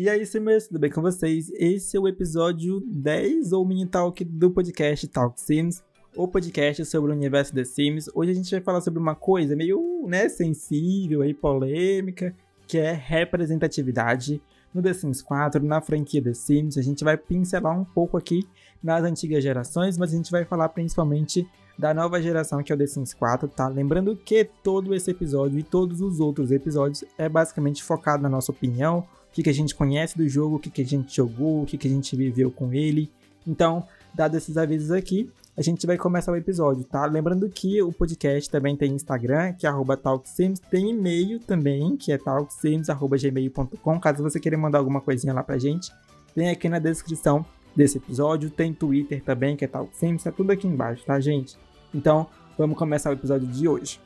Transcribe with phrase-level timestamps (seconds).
[0.00, 1.52] E aí, Simmers, tudo bem com vocês?
[1.56, 5.84] Esse é o episódio 10 ou mini talk do podcast Talk Sims,
[6.16, 8.08] o podcast sobre o universo The Sims.
[8.14, 12.34] Hoje a gente vai falar sobre uma coisa meio, né, sensível e polêmica,
[12.66, 14.40] que é representatividade
[14.72, 16.78] no The Sims 4, na franquia The Sims.
[16.78, 18.48] A gente vai pincelar um pouco aqui
[18.82, 21.46] nas antigas gerações, mas a gente vai falar principalmente
[21.78, 23.68] da nova geração que é o The Sims 4, tá?
[23.68, 28.50] Lembrando que todo esse episódio e todos os outros episódios é basicamente focado na nossa
[28.50, 31.62] opinião, o que, que a gente conhece do jogo, o que, que a gente jogou,
[31.62, 33.08] o que, que a gente viveu com ele.
[33.46, 37.04] Então, dado esses avisos aqui, a gente vai começar o episódio, tá?
[37.06, 42.18] Lembrando que o podcast também tem Instagram, que é TalkSims, tem e-mail também, que é
[42.18, 45.92] talksims.gmail.com, caso você queira mandar alguma coisinha lá pra gente.
[46.34, 47.44] Tem aqui na descrição
[47.76, 51.56] desse episódio, tem Twitter também, que é TalkSims, tá tudo aqui embaixo, tá, gente?
[51.94, 52.26] Então,
[52.58, 54.00] vamos começar o episódio de hoje.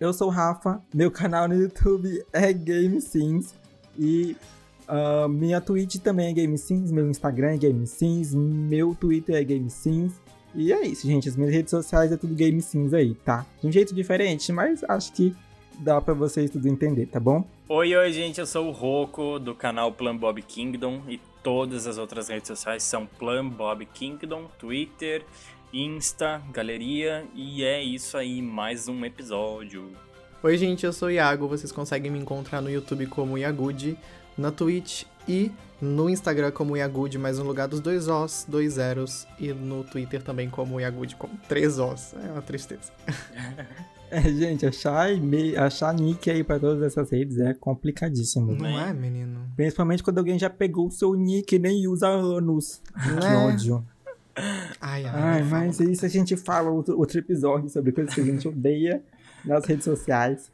[0.00, 3.54] Eu sou o Rafa, meu canal no YouTube é Game Sims
[3.98, 4.34] e
[4.88, 9.44] uh, minha Twitch também é Game Sims, meu Instagram é Game Sims, meu Twitter é
[9.44, 10.14] Game Sims.
[10.54, 11.28] E é isso, gente.
[11.28, 13.44] As minhas redes sociais é tudo Game Sims aí, tá?
[13.60, 15.36] De um jeito diferente, mas acho que
[15.78, 17.44] dá para vocês tudo entender, tá bom?
[17.68, 18.40] Oi, oi, gente.
[18.40, 22.82] Eu sou o Roco do canal Plan Bob Kingdom e todas as outras redes sociais
[22.82, 25.26] são Plan Bob Kingdom, Twitter,
[25.72, 29.92] Insta, Galeria e é isso aí, mais um episódio.
[30.42, 30.84] Oi, gente.
[30.84, 31.46] Eu sou o Iago.
[31.46, 33.96] Vocês conseguem me encontrar no YouTube como Iagud,
[34.36, 39.28] na Twitch e no Instagram como Iagud, mais um lugar dos dois Os, dois zeros,
[39.38, 42.14] e no Twitter também como Iagud com três Os.
[42.14, 42.92] É uma tristeza.
[44.12, 45.06] É, gente, achar,
[45.56, 48.56] achar nick aí pra todas essas redes é complicadíssimo.
[48.56, 49.48] Não é, menino?
[49.54, 52.82] Principalmente quando alguém já pegou o seu nick e nem usa há anos.
[53.06, 53.36] Não que é?
[53.36, 53.86] ódio.
[54.80, 55.90] Ai, ai, ai mas falo.
[55.90, 59.02] isso a gente fala outro, outro episódio sobre coisas que a gente odeia
[59.44, 60.50] nas redes sociais.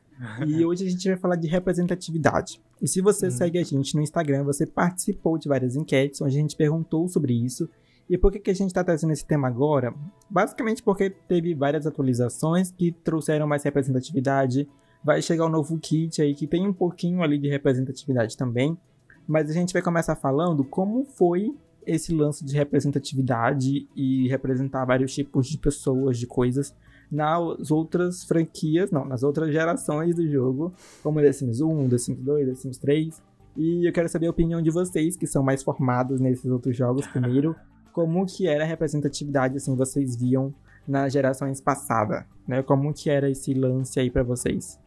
[0.47, 2.61] E hoje a gente vai falar de representatividade.
[2.83, 3.31] E se você hum.
[3.31, 7.33] segue a gente no Instagram, você participou de várias enquetes onde a gente perguntou sobre
[7.33, 7.69] isso
[8.09, 9.93] e por que, que a gente está trazendo esse tema agora?
[10.31, 14.69] Basicamente porque teve várias atualizações que trouxeram mais representatividade.
[15.03, 18.79] Vai chegar o um novo kit aí que tem um pouquinho ali de representatividade também.
[19.27, 21.53] Mas a gente vai começar falando como foi
[21.87, 26.75] esse lance de representatividade e representar vários tipos de pessoas, de coisas
[27.11, 32.21] nas outras franquias, não, nas outras gerações do jogo, como The Sims 1, The Sims
[32.21, 33.23] 2, The Sims 3.
[33.57, 37.07] E eu quero saber a opinião de vocês, que são mais formados nesses outros jogos
[37.07, 37.55] primeiro,
[37.93, 40.55] como que era a representatividade, assim, vocês viam
[40.87, 42.63] nas gerações passadas, né?
[42.63, 44.79] Como que era esse lance aí para vocês?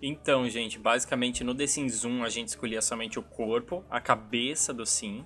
[0.00, 4.74] Então, gente, basicamente no The Sims 1 a gente escolhia somente o corpo, a cabeça
[4.74, 5.24] do Sim,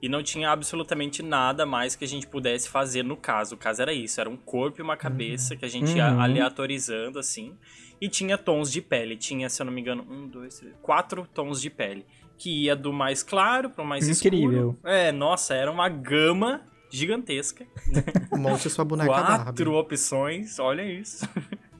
[0.00, 3.54] e não tinha absolutamente nada mais que a gente pudesse fazer no caso.
[3.54, 6.20] O caso era isso, era um corpo e uma cabeça que a gente ia uhum.
[6.20, 7.54] aleatorizando assim.
[8.00, 9.16] E tinha tons de pele.
[9.16, 12.76] Tinha, se eu não me engano, um, dois, três, quatro tons de pele que ia
[12.76, 14.70] do mais claro para o mais Incrível.
[14.70, 14.78] escuro.
[14.84, 17.66] É, nossa, era uma gama gigantesca.
[18.30, 19.76] Monte sua boneca Quatro Barbie.
[19.76, 21.28] opções, olha isso.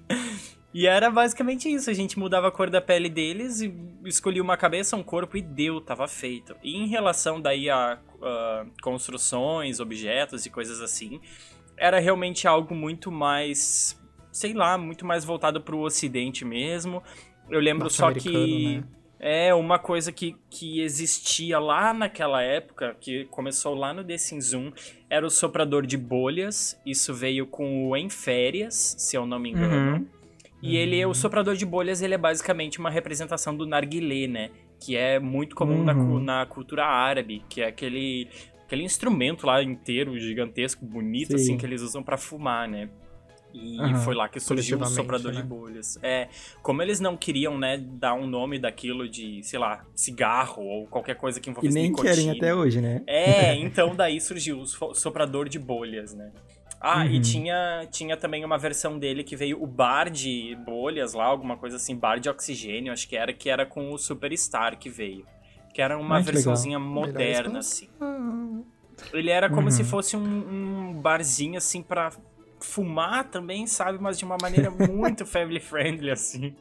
[0.73, 3.75] e era basicamente isso, a gente mudava a cor da pele deles e
[4.05, 6.55] escolhia uma cabeça, um corpo e deu, tava feito.
[6.62, 11.21] E em relação daí a uh, construções, objetos e coisas assim,
[11.77, 13.99] era realmente algo muito mais,
[14.31, 17.03] sei lá, muito mais voltado para o ocidente mesmo.
[17.49, 18.77] Eu lembro só que...
[18.79, 18.85] Né?
[19.21, 24.55] É uma coisa que, que existia lá naquela época, que começou lá no The Sims
[24.55, 24.73] 1,
[25.11, 26.81] era o soprador de bolhas.
[26.87, 29.97] Isso veio com o Em Férias, se eu não me engano.
[29.97, 30.06] Uhum.
[30.62, 30.82] E uhum.
[30.82, 34.50] ele, o soprador de bolhas, ele é basicamente uma representação do narguilé, né?
[34.80, 36.20] Que é muito comum uhum.
[36.20, 38.28] na, na cultura árabe, que é aquele,
[38.64, 41.52] aquele instrumento lá inteiro, gigantesco, bonito, assim, Sim.
[41.52, 42.88] assim, que eles usam para fumar, né?
[43.52, 45.41] E uhum, foi lá que surgiu o soprador né?
[45.41, 45.98] de bolhas.
[46.02, 46.28] É,
[46.62, 51.16] como eles não queriam, né, dar um nome daquilo de, sei lá, cigarro ou qualquer
[51.16, 52.14] coisa que envolvesse E nem nicotina.
[52.14, 53.02] querem até hoje, né?
[53.06, 56.31] É, então daí surgiu o soprador de bolhas, né?
[56.80, 57.06] Ah, uhum.
[57.06, 61.56] e tinha, tinha também uma versão dele que veio o bar de bolhas lá, alguma
[61.56, 65.26] coisa assim, bar de oxigênio, acho que era, que era com o Superstar que veio.
[65.75, 66.92] Que era uma versãozinha legal.
[66.92, 67.88] moderna, assim.
[69.12, 69.70] Ele era como uhum.
[69.70, 72.12] se fosse um, um barzinho, assim, pra
[72.60, 73.98] fumar também, sabe?
[74.00, 76.54] Mas de uma maneira muito family friendly, assim.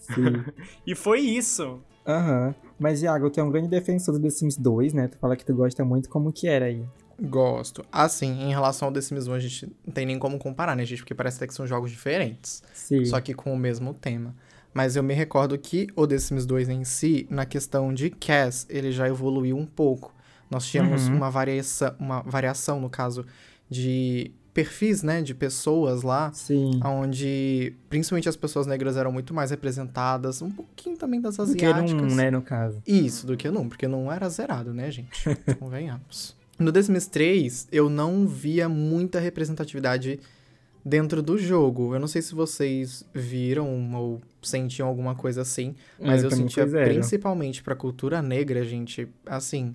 [0.00, 0.44] Sim.
[0.86, 1.80] e foi isso.
[2.06, 2.48] Aham.
[2.48, 2.54] Uhum.
[2.78, 5.08] Mas, Iago, tu é um grande defensor do The Sims 2, né?
[5.08, 6.84] Tu fala que tu gosta muito, como que era aí?
[7.20, 7.84] Gosto.
[7.90, 10.84] Assim, em relação ao The Sims 1, a gente não tem nem como comparar, né,
[10.84, 10.98] gente?
[10.98, 12.62] Porque parece até que são jogos diferentes.
[12.72, 13.04] Sim.
[13.04, 14.34] Só que com o mesmo tema.
[14.72, 18.66] Mas eu me recordo que o The Sims 2 em si, na questão de Cass,
[18.68, 20.12] ele já evoluiu um pouco.
[20.50, 21.16] Nós tínhamos uhum.
[21.16, 23.24] uma, variação, uma variação, no caso,
[23.70, 26.32] de perfis, né, de pessoas lá.
[26.32, 26.80] Sim.
[26.84, 31.90] Onde, principalmente as pessoas negras eram muito mais representadas, um pouquinho também das asiáticas.
[31.90, 32.82] Do que num, né, no caso.
[32.86, 35.24] Isso, do que num, porque não era zerado, né, gente?
[35.58, 36.36] Convenhamos.
[36.58, 40.20] No The Sims 3, eu não via muita representatividade
[40.84, 41.94] dentro do jogo.
[41.94, 46.66] Eu não sei se vocês viram ou sentiam alguma coisa assim, mas é, eu sentia
[46.66, 49.74] principalmente pra cultura negra, gente, assim,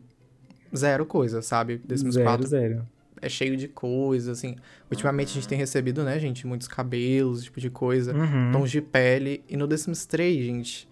[0.76, 1.80] zero coisa, sabe?
[1.80, 2.88] The Sims zero, 4 zero.
[3.22, 4.56] é cheio de coisa, assim.
[4.90, 8.52] Ultimamente a gente tem recebido, né, gente, muitos cabelos, tipo de coisa, uhum.
[8.52, 9.44] tons de pele.
[9.50, 10.88] E no The Sims 3, gente,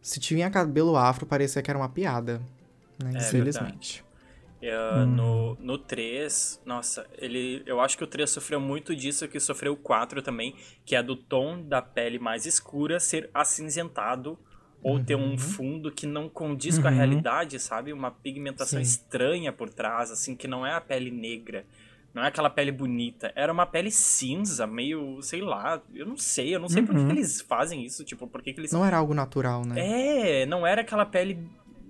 [0.00, 2.40] se tinha cabelo afro, parecia que era uma piada.
[3.02, 3.12] Né?
[3.14, 4.05] É, Infelizmente.
[4.62, 5.06] Uh, hum.
[5.06, 7.62] no, no 3, nossa, ele.
[7.66, 10.54] Eu acho que o 3 sofreu muito disso que sofreu o 4 também,
[10.84, 14.38] que é do tom da pele mais escura ser acinzentado
[14.82, 15.04] ou uhum.
[15.04, 15.38] ter um uhum.
[15.38, 16.82] fundo que não condiz uhum.
[16.82, 16.96] com a uhum.
[16.96, 17.92] realidade, sabe?
[17.92, 18.82] Uma pigmentação Sim.
[18.82, 21.64] estranha por trás, assim, que não é a pele negra.
[22.14, 23.30] Não é aquela pele bonita.
[23.36, 26.86] Era uma pele cinza, meio, sei lá, eu não sei, eu não sei uhum.
[26.86, 28.72] por que, que, eles fazem isso, tipo, por que, que eles.
[28.72, 30.40] Não era algo natural, né?
[30.40, 31.46] É, não era aquela pele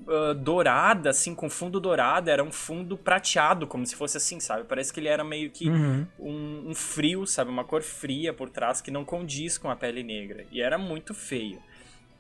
[0.07, 4.65] uh, dourada, assim, com fundo dourado, era um fundo prateado, como se fosse assim, sabe?
[4.65, 6.07] Parece que ele era meio que uhum.
[6.19, 7.51] um, um, frio, sabe?
[7.51, 10.47] Uma cor fria por trás que não condiz com a pele negra.
[10.51, 11.61] E era muito feio.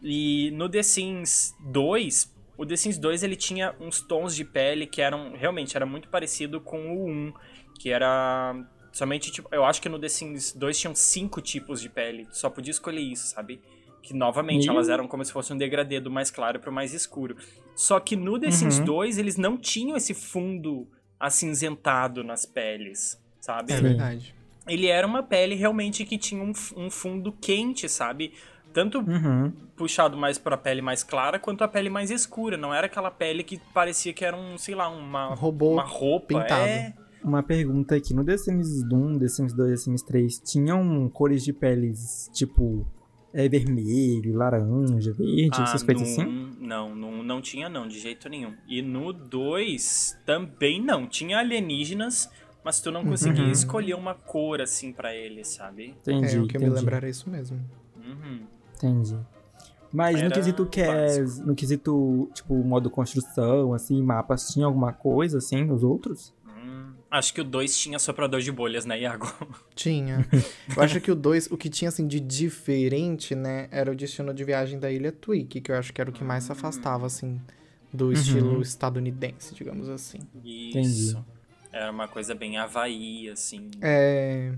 [0.02, 4.86] E no The Sims 2, o The Sims 2 ele tinha uns tons de pele
[4.86, 7.32] que eram realmente era muito parecido com o 1,
[7.78, 8.54] que era
[8.92, 12.48] somente tipo, eu acho que no The Sims 2 tinham cinco tipos de pele, só
[12.48, 13.60] podia escolher isso, sabe?
[14.02, 16.94] Que novamente elas eram como se fosse um degradê do mais claro para o mais
[16.94, 17.36] escuro.
[17.74, 19.20] Só que no The Sims 2 uhum.
[19.20, 20.86] eles não tinham esse fundo
[21.18, 23.72] acinzentado nas peles, sabe?
[23.72, 24.34] É verdade.
[24.68, 28.32] Ele era uma pele realmente que tinha um, um fundo quente, sabe?
[28.72, 29.52] Tanto uhum.
[29.76, 32.56] puxado mais pra pele mais clara, quanto a pele mais escura.
[32.56, 36.26] Não era aquela pele que parecia que era um, sei lá, uma, Robô uma roupa.
[36.26, 36.62] Pintado.
[36.62, 36.94] É...
[37.24, 41.42] Uma pergunta aqui, no The Sims 1, The Sims 2 The Sims 3, tinham cores
[41.42, 42.86] de peles, tipo,
[43.36, 46.56] é vermelho, laranja, verde, ah, essas coisas assim?
[46.58, 48.54] Não, não, não tinha não, de jeito nenhum.
[48.66, 51.06] E no 2 também não.
[51.06, 52.30] Tinha alienígenas,
[52.64, 53.10] mas tu não uhum.
[53.10, 53.50] conseguia uhum.
[53.50, 55.94] escolher uma cor assim para eles, sabe?
[56.00, 56.64] Entendi, é, o que entendi.
[56.64, 57.60] eu me lembrar é isso mesmo.
[57.94, 58.40] Uhum.
[58.74, 59.18] Entendi.
[59.92, 64.94] Mas Era no quesito que é, no quesito, tipo, modo construção, assim, mapas, tinha alguma
[64.94, 66.32] coisa, assim, nos outros?
[67.10, 69.32] Acho que o 2 tinha soprador de bolhas, né, Iago?
[69.74, 70.26] Tinha.
[70.76, 74.34] Eu acho que o 2, o que tinha, assim, de diferente, né, era o destino
[74.34, 77.06] de viagem da ilha Twig, que eu acho que era o que mais se afastava,
[77.06, 77.40] assim,
[77.92, 78.12] do uhum.
[78.12, 80.18] estilo estadunidense, digamos assim.
[80.44, 81.12] Isso.
[81.12, 81.26] Entendi.
[81.72, 83.70] Era uma coisa bem Havaí, assim.
[83.80, 84.54] É...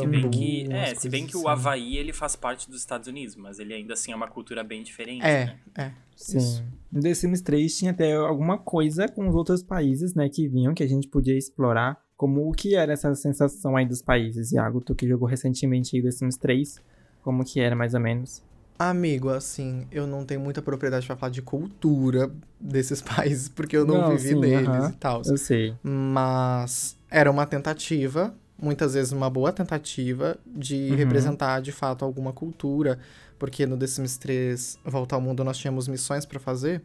[0.00, 1.48] Se bem que, é, se bem que o assim.
[1.48, 4.82] Havaí ele faz parte dos Estados Unidos, mas ele ainda assim é uma cultura bem
[4.82, 5.60] diferente, é, né?
[5.76, 6.38] É, Sim.
[6.38, 6.64] Isso.
[6.90, 10.72] No The Sims 3 tinha até alguma coisa com os outros países, né, que vinham,
[10.74, 11.98] que a gente podia explorar.
[12.16, 14.80] Como o que era essa sensação aí dos países, Iago?
[14.80, 16.80] Tu que jogou recentemente aí The Sims 3,
[17.22, 18.42] como que era mais ou menos?
[18.78, 23.86] Amigo, assim, eu não tenho muita propriedade para falar de cultura desses países, porque eu
[23.86, 25.22] não, não vivi sim, neles uh -huh, e tal.
[25.26, 25.74] Eu sei.
[25.82, 30.96] Mas era uma tentativa muitas vezes uma boa tentativa de uhum.
[30.96, 32.98] representar de fato alguma cultura,
[33.38, 36.82] porque no The Sims 3 Volta ao Mundo nós tínhamos missões para fazer,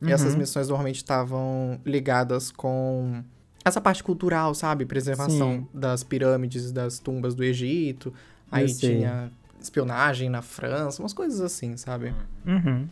[0.00, 0.08] uhum.
[0.08, 3.22] e essas missões normalmente estavam ligadas com
[3.64, 4.84] essa parte cultural, sabe?
[4.84, 5.68] Preservação Sim.
[5.72, 8.12] das pirâmides, das tumbas do Egito,
[8.50, 9.30] aí tinha
[9.60, 12.12] espionagem na França, umas coisas assim, sabe?
[12.44, 12.88] Uhum.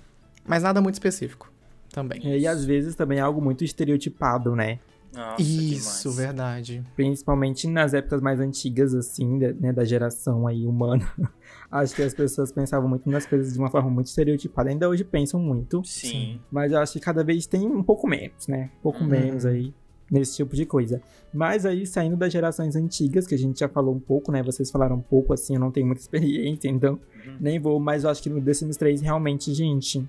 [0.47, 1.53] Mas nada muito específico
[1.93, 2.25] também.
[2.25, 4.79] E, e às vezes também é algo muito estereotipado, né?
[5.15, 6.85] Nossa, Isso, verdade.
[6.95, 11.07] Principalmente nas épocas mais antigas, assim, né, da geração aí humana.
[11.71, 14.71] acho que as pessoas pensavam muito nas coisas de uma forma muito estereotipada.
[14.71, 15.83] Ainda hoje pensam muito.
[15.85, 16.41] Sim.
[16.51, 18.71] Mas eu acho que cada vez tem um pouco menos, né?
[18.79, 19.09] Um pouco uhum.
[19.09, 19.75] menos aí
[20.11, 21.01] nesse tipo de coisa.
[21.33, 24.43] Mas aí, saindo das gerações antigas, que a gente já falou um pouco, né?
[24.43, 26.95] Vocês falaram um pouco, assim, eu não tenho muita experiência, então
[27.27, 27.37] uhum.
[27.41, 27.81] nem vou.
[27.81, 30.09] Mas eu acho que no The Sims 3, realmente, gente,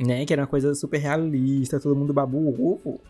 [0.00, 0.24] né?
[0.24, 3.00] Que era uma coisa super realista, todo mundo babu ovo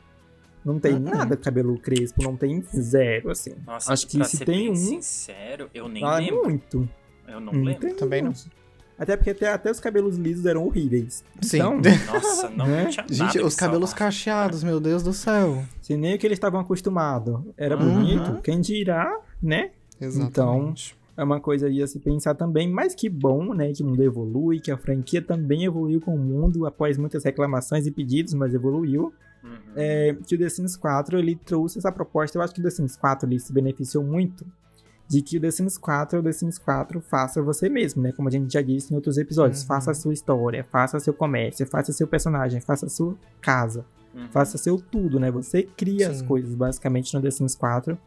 [0.64, 1.00] não tem uhum.
[1.00, 3.52] nada cabelo crespo, não tem zero, assim.
[3.66, 4.74] Nossa, Acho que se tem um.
[4.74, 6.44] sincero, eu nem ah, lembro.
[6.44, 6.88] muito.
[7.28, 7.94] Eu não, não lembro.
[7.94, 8.32] Também não.
[8.98, 11.24] Até porque até, até os cabelos lisos eram horríveis.
[11.42, 11.56] Sim.
[11.56, 11.80] Então,
[12.12, 12.86] Nossa, não, né?
[12.86, 14.06] tinha nada Gente, os cabelos salvar.
[14.06, 15.64] cacheados, meu Deus do céu.
[15.82, 17.94] Se nem o que eles estavam acostumados era uhum.
[17.94, 19.72] bonito, quem dirá, né?
[20.00, 20.30] Exatamente.
[20.30, 20.74] Então,
[21.16, 24.02] é uma coisa aí a se pensar também, mas que bom, né, que o mundo
[24.02, 28.54] evolui, que a franquia também evoluiu com o mundo após muitas reclamações e pedidos, mas
[28.54, 29.12] evoluiu.
[29.44, 29.58] Uhum.
[29.76, 32.38] É, que o The Sims 4 ele trouxe essa proposta.
[32.38, 34.44] Eu acho que o The Sims 4 ele se beneficiou muito
[35.06, 38.12] de que o The Sims 4 o The Sims 4 faça você mesmo, né?
[38.12, 39.60] Como a gente já disse em outros episódios.
[39.60, 39.66] Uhum.
[39.66, 43.84] Faça a sua história, faça seu comércio, faça seu personagem, faça a sua casa,
[44.14, 44.28] uhum.
[44.30, 45.30] faça seu tudo, né?
[45.30, 46.12] Você cria Sim.
[46.12, 47.98] as coisas basicamente no The Sims 4.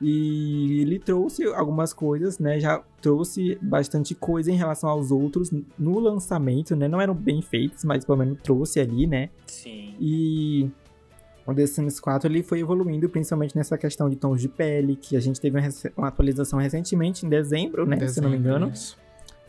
[0.00, 2.58] E ele trouxe algumas coisas, né?
[2.58, 6.88] Já trouxe bastante coisa em relação aos outros no lançamento, né?
[6.88, 9.30] Não eram bem feitos, mas pelo menos trouxe ali, né?
[9.46, 9.94] Sim.
[10.00, 10.70] E
[11.46, 15.16] o The Sims 4 ele foi evoluindo principalmente nessa questão de tons de pele, que
[15.16, 15.58] a gente teve
[15.96, 17.96] uma, atualização recentemente, em dezembro, né?
[17.96, 18.70] Dezembro, se não me engano.
[18.70, 18.98] isso.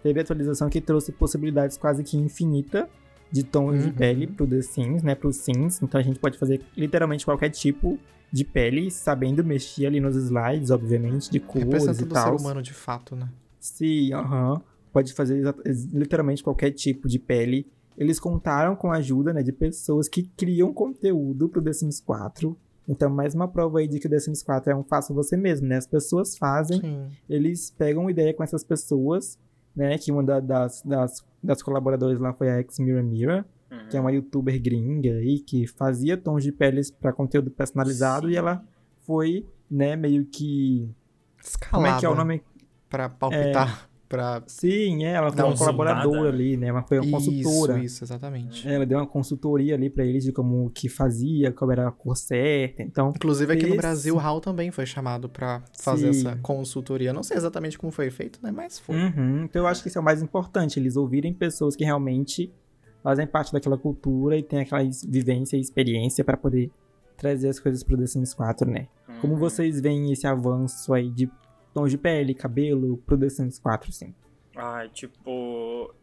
[0.03, 2.87] Teve atualização que trouxe possibilidades quase que infinita
[3.31, 3.95] de tons de Uhum.
[3.95, 5.15] pele pro The Sims, né?
[5.15, 5.81] Pro Sims.
[5.81, 7.97] Então a gente pode fazer literalmente qualquer tipo
[8.35, 12.35] de pele, sabendo mexer ali nos slides, obviamente, de cores e do ser tal.
[12.35, 13.29] humano de fato, né?
[13.59, 14.61] Sim, aham.
[14.91, 15.41] Pode fazer
[15.93, 17.65] literalmente qualquer tipo de pele.
[17.97, 22.57] Eles contaram com a ajuda né, de pessoas que criam conteúdo pro The Sims 4.
[22.87, 25.37] Então, mais uma prova aí de que o The Sims 4 é um faça você
[25.37, 25.77] mesmo, né?
[25.77, 27.07] As pessoas fazem, Sim.
[27.29, 29.39] eles pegam ideia com essas pessoas,
[29.75, 29.97] né?
[29.97, 33.45] Que uma da- das, das, das colaboradoras lá foi a Ex Mira Mira,
[33.75, 33.89] Uhum.
[33.89, 38.33] que é uma youtuber gringa aí, que fazia tons de peles para conteúdo personalizado, Sim.
[38.33, 38.63] e ela
[39.01, 40.89] foi, né, meio que.
[41.43, 42.41] Escalada Como é que é o nome?
[42.89, 44.41] pra palpitar, pra...
[44.47, 46.71] Sim, é, ela foi uma colaboradora consultada, ali, né?
[46.71, 47.77] Uma, foi uma consultora.
[47.77, 48.67] Isso, isso, exatamente.
[48.67, 52.15] Ela deu uma consultoria ali pra eles de como que fazia, qual era a cor
[52.15, 52.83] certa.
[52.83, 56.27] Então, Inclusive aqui no Brasil, o Hal também foi chamado pra fazer Sim.
[56.27, 57.11] essa consultoria.
[57.11, 58.51] Não sei exatamente como foi feito, né?
[58.51, 58.95] Mas foi.
[58.95, 62.53] uhum, então eu acho que isso é o mais importante, eles ouvirem pessoas que realmente
[63.05, 66.71] fazem parte daquela cultura e têm aquela vivência e experiência pra poder
[67.15, 68.87] trazer as coisas pro The Sims 4, né?
[69.21, 69.39] Como Uhum.
[69.39, 71.29] vocês veem esse avanço aí de
[71.71, 74.11] tons de pele, cabelo pro The Sims 4, sim.
[74.55, 75.93] Ai, tipo.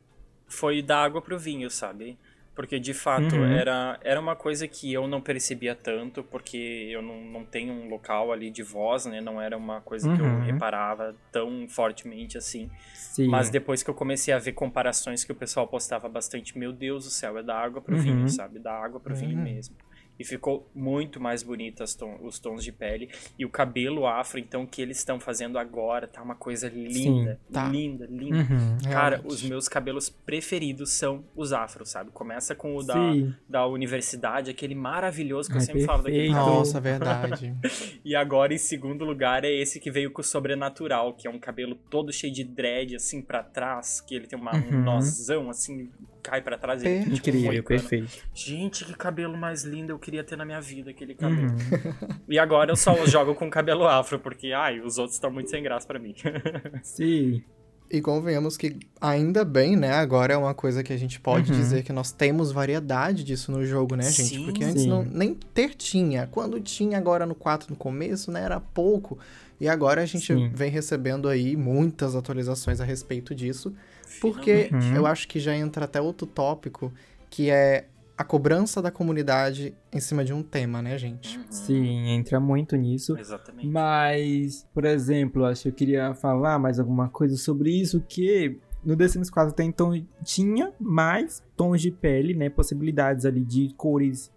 [0.47, 2.17] Foi da água pro vinho, sabe?
[2.55, 3.45] Porque de fato Uhum.
[3.47, 7.89] era, era uma coisa que eu não percebia tanto, porque eu não, não tenho um
[7.89, 9.23] local ali de voz, né?
[9.23, 10.41] Não era uma coisa que eu Uhum.
[10.43, 12.71] reparava tão fortemente assim.
[12.95, 13.29] Sim.
[13.29, 17.05] Mas depois que eu comecei a ver comparações que o pessoal postava bastante, meu Deus
[17.05, 18.03] do céu, é da água pro Uhum.
[18.03, 18.59] vinho, sabe?
[18.59, 19.45] Da água pro vinho Uhum.
[19.45, 19.75] mesmo.
[20.23, 23.11] E ficou muito mais bonito as ton- os tons de pele.
[23.39, 27.41] E o cabelo afro, então, que eles estão fazendo agora, tá uma coisa linda.
[27.53, 27.69] tá.
[27.69, 28.37] Linda, linda.
[28.37, 28.79] Uhum.
[28.85, 29.33] Cara, Realmente.
[29.35, 32.11] os meus cabelos preferidos são os afros, sabe?
[32.13, 33.35] Começa com o da, Sim.
[33.49, 36.37] da universidade, aquele maravilhoso que eu Ai, sempre falo daquele perfeito.
[36.39, 36.57] cabelo.
[36.59, 37.55] Nossa, verdade.
[38.05, 41.39] E agora, em segundo lugar, é esse que veio com o sobrenatural, que é um
[41.39, 44.83] cabelo todo cheio de dread, assim, pra trás, que ele tem uma, um Uhum.
[44.83, 45.91] nozão, assim,
[46.23, 46.83] cai pra trás.
[46.83, 47.65] e ele tipo, Incrível, moicano.
[47.81, 48.19] perfeito.
[48.35, 51.51] Gente, que cabelo mais lindo eu queria ter na minha vida, aquele cabelo.
[51.53, 52.09] Uhum.
[52.29, 55.63] E agora eu só jogo com cabelo afro, porque, ai, os outros estão muito sem
[55.63, 56.15] graça pra mim.
[56.83, 57.43] Sim.
[57.91, 59.93] E convenhamos que ainda bem, né?
[59.93, 61.59] Agora é uma coisa que a gente pode Uhum.
[61.59, 64.37] dizer que nós temos variedade disso no jogo, né, gente?
[64.37, 64.45] Sim.
[64.47, 64.89] Porque antes Sim.
[64.89, 66.27] não, nem ter tinha.
[66.27, 69.19] Quando tinha agora no 4 no começo, né, era pouco.
[69.61, 70.51] E agora a gente Sim.
[70.55, 73.75] vem recebendo aí muitas atualizações a respeito disso.
[74.21, 74.91] Porque Finalmente.
[74.91, 74.97] Uhum.
[74.97, 76.93] eu acho que já entra até outro tópico,
[77.31, 81.39] que é a cobrança da comunidade em cima de um tema, né, gente?
[81.39, 81.45] Uhum.
[81.51, 83.17] Sim, entra muito nisso.
[83.19, 83.67] Exatamente.
[83.67, 88.97] Mas, por exemplo, acho que eu queria falar mais alguma coisa sobre isso, que no
[88.97, 92.49] The Sims 4 tem tom, tinha mais tons de pele, né?
[92.51, 94.31] Possibilidades ali de cores.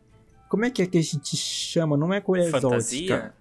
[0.50, 1.98] Como é que é que a gente chama?
[1.98, 2.78] Não é cor Fantasia?
[2.78, 3.36] exótica.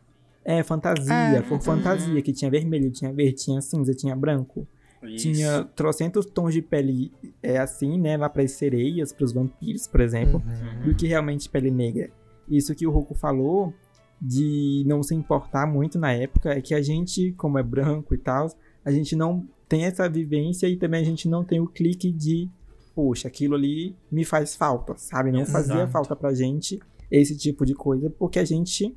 [0.44, 1.60] É, fantasia, É, cor uhum.
[1.60, 4.66] fantasia, que tinha vermelho, tinha verde, tinha cinza, tinha branco.
[5.08, 5.32] Isso.
[5.32, 8.16] Tinha trocentos tons de pele é assim, né?
[8.16, 10.86] Lá para as sereias, para os vampiros, por exemplo Uhum.
[10.90, 12.10] do que realmente pele negra.
[12.48, 13.72] Isso que o Roku falou
[14.20, 18.18] de não se importar muito na época é que a gente, como é branco e
[18.18, 18.48] tal,
[18.84, 22.48] a gente não tem essa vivência e também a gente não tem o clique de,
[22.94, 25.32] poxa, aquilo ali me faz falta, sabe?
[25.32, 25.92] Não fazia Exato.
[25.92, 26.78] falta pra gente
[27.10, 28.94] esse tipo de coisa, porque a gente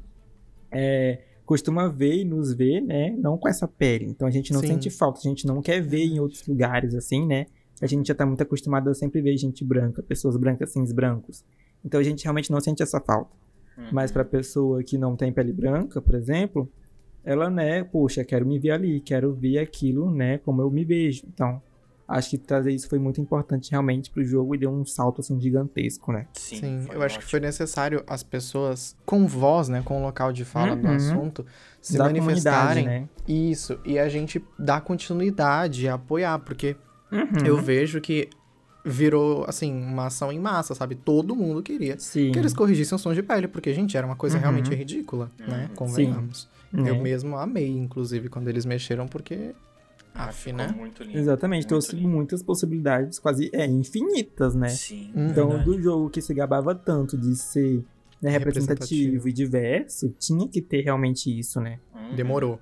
[0.72, 3.16] é, costuma ver e nos ver, né?
[3.18, 4.06] Não com essa pele.
[4.06, 4.68] Então a gente não Sim.
[4.68, 7.46] sente falta, a gente não quer ver em outros lugares, assim, né?
[7.82, 11.46] A gente já tá muito acostumado a sempre ver gente branca, pessoas brancas, assim, brancos.
[11.86, 13.32] Então a gente realmente não sente essa falta.
[13.78, 13.86] Uhum.
[13.94, 16.70] Mas pra pessoa que não tem pele branca, por exemplo,
[17.24, 21.24] ela, né, poxa, quero me ver ali, quero ver aquilo, né, como eu me vejo.
[21.34, 21.62] Então,
[22.08, 25.40] acho que trazer isso foi muito importante realmente pro jogo e deu um salto assim
[25.40, 26.28] gigantesco, né?
[26.34, 27.32] Sim, Sim, eu acho que ótimo.
[27.32, 30.96] foi necessário as pessoas com voz, né, com local de fala do Uhum.
[30.96, 31.46] assunto,
[31.82, 32.86] se da manifestarem.
[32.86, 33.10] né?
[33.28, 36.76] Isso, e a gente dar continuidade, e apoiar, porque
[37.12, 37.46] Uhum.
[37.46, 38.30] eu vejo que
[38.86, 40.96] virou, assim, uma ação em massa, sabe?
[40.96, 42.32] Todo mundo queria Sim.
[42.32, 44.42] que eles corrigissem os sons de pele, porque, gente, era uma coisa Uhum.
[44.42, 45.68] realmente ridícula, né?
[45.70, 45.76] Uhum.
[45.76, 46.48] Convenhamos.
[46.72, 46.90] né?
[46.90, 49.54] Eu mesmo amei, inclusive, quando eles mexeram, porque.
[50.18, 50.68] Ah, Af, ficou né?
[50.76, 51.18] muito lindo.
[51.18, 52.08] Exatamente, muito trouxe lindo.
[52.10, 54.70] muitas possibilidades, quase é, infinitas, né?
[54.70, 55.30] Sim, Uhum.
[55.30, 55.70] Então, verdade.
[55.70, 57.84] do jogo que se gabava tanto de ser
[58.22, 59.30] né, representativo, Representativo.
[59.30, 61.80] e diverso, tinha que ter realmente isso, né?
[61.96, 62.16] Uhum.
[62.16, 62.60] Demorou.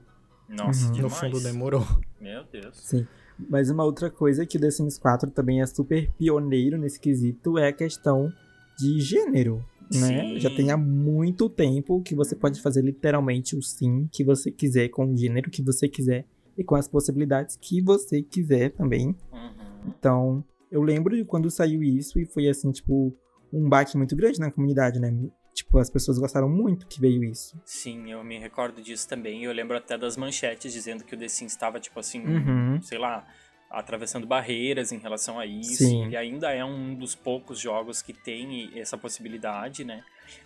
[0.50, 1.02] Nossa, Uhum.
[1.02, 1.86] No fundo, demorou.
[2.22, 2.78] Meu Deus.
[2.78, 3.08] Sim.
[3.50, 7.58] Mas uma outra coisa que o The Sims 4 também é super pioneiro nesse quesito
[7.58, 8.32] é a questão
[8.78, 9.64] de gênero.
[9.94, 10.40] né?
[10.40, 14.90] Já tem há muito tempo que você pode fazer literalmente o sim que você quiser,
[14.90, 16.26] com o gênero que você quiser
[16.58, 19.16] e com as possibilidades que você quiser também.
[19.32, 19.56] Uhum.
[19.88, 23.16] Então, eu lembro de quando saiu isso e foi assim, tipo,
[23.52, 25.14] um baque muito grande na comunidade, né?
[25.54, 27.58] Tipo, as pessoas gostaram muito que veio isso.
[27.64, 29.44] Sim, eu me recordo disso também.
[29.44, 32.82] Eu lembro até das manchetes dizendo que o The Sims estava, tipo assim, Uhum.
[32.82, 33.26] sei lá,
[33.70, 35.84] atravessando barreiras em relação a isso.
[35.84, 36.10] Sim.
[36.10, 40.04] E ainda é um dos poucos jogos que tem essa possibilidade, né?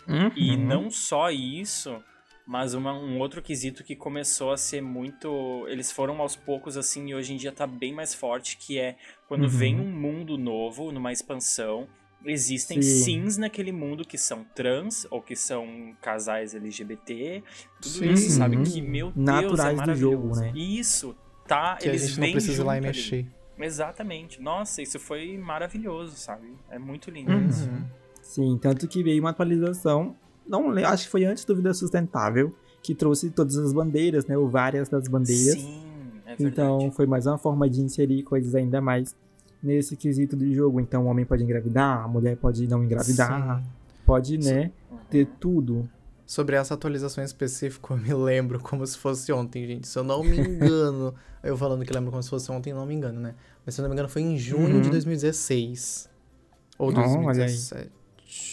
[0.07, 0.31] Uhum.
[0.35, 2.03] E não só isso,
[2.51, 5.65] mas uma- um outro quesito que começou a ser muito.
[5.67, 8.95] Eles foram aos poucos assim e hoje em dia tá bem mais forte, que é
[9.27, 9.49] quando Uhum.
[9.49, 11.87] vem um mundo novo, numa expansão.
[12.25, 13.03] Existem Sim.
[13.03, 17.43] sims naquele mundo que são trans ou que são casais LGBT.
[17.79, 18.11] Tudo Sim.
[18.13, 18.57] isso, sabe?
[18.57, 18.63] Uhum.
[18.63, 20.15] Que, meu Deus, é Naturais do maravilhoso.
[20.33, 20.51] jogo, né?
[20.55, 21.15] Isso,
[21.47, 21.77] tá?
[21.77, 22.97] Que a eles gente não vêm precisa ir lá e junto ali.
[22.97, 23.25] mexer.
[23.59, 24.41] Exatamente.
[24.41, 26.51] Nossa, isso foi maravilhoso, sabe?
[26.69, 27.47] É muito lindo Uhum.
[27.47, 27.69] isso.
[28.23, 30.15] Sim, tanto que veio uma atualização,
[30.49, 34.37] não acho que foi antes do Vida Sustentável, que trouxe todas as bandeiras, né?
[34.37, 35.53] Ou várias das bandeiras.
[35.61, 35.81] Sim,
[36.25, 36.43] é verdade.
[36.43, 39.15] Então foi mais uma forma de inserir coisas ainda mais
[39.61, 40.79] nesse quesito do jogo.
[40.79, 43.69] Então o homem pode engravidar, a mulher pode não engravidar, Sim.
[44.05, 44.97] pode, né, Uhum.
[45.09, 45.89] ter tudo.
[46.25, 49.87] Sobre essa atualização específica, eu me lembro como se fosse ontem, gente.
[49.87, 51.13] Se eu não me engano,
[51.43, 53.33] eu falando que lembro como se fosse ontem, não me engano, né?
[53.65, 54.81] Mas se eu não me engano, foi em junho Uhum.
[54.81, 56.07] de 2016.
[56.77, 57.13] Ou Oh, olha aí.
[57.25, 57.91] 2017.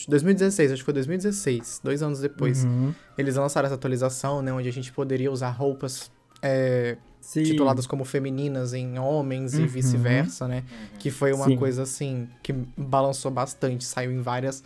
[0.09, 2.65] 2016, acho que foi 2016, dois anos depois.
[2.65, 2.95] Uhum.
[3.17, 4.53] Eles lançaram essa atualização, né?
[4.53, 6.11] Onde a gente poderia usar roupas
[6.43, 6.97] é,
[7.33, 9.67] tituladas como femininas em homens e Uhum.
[9.67, 10.65] vice-versa, né?
[10.71, 10.99] Uhum.
[10.99, 11.57] Que foi uma Sim.
[11.57, 13.85] coisa assim que balançou bastante.
[13.85, 14.63] Saiu em várias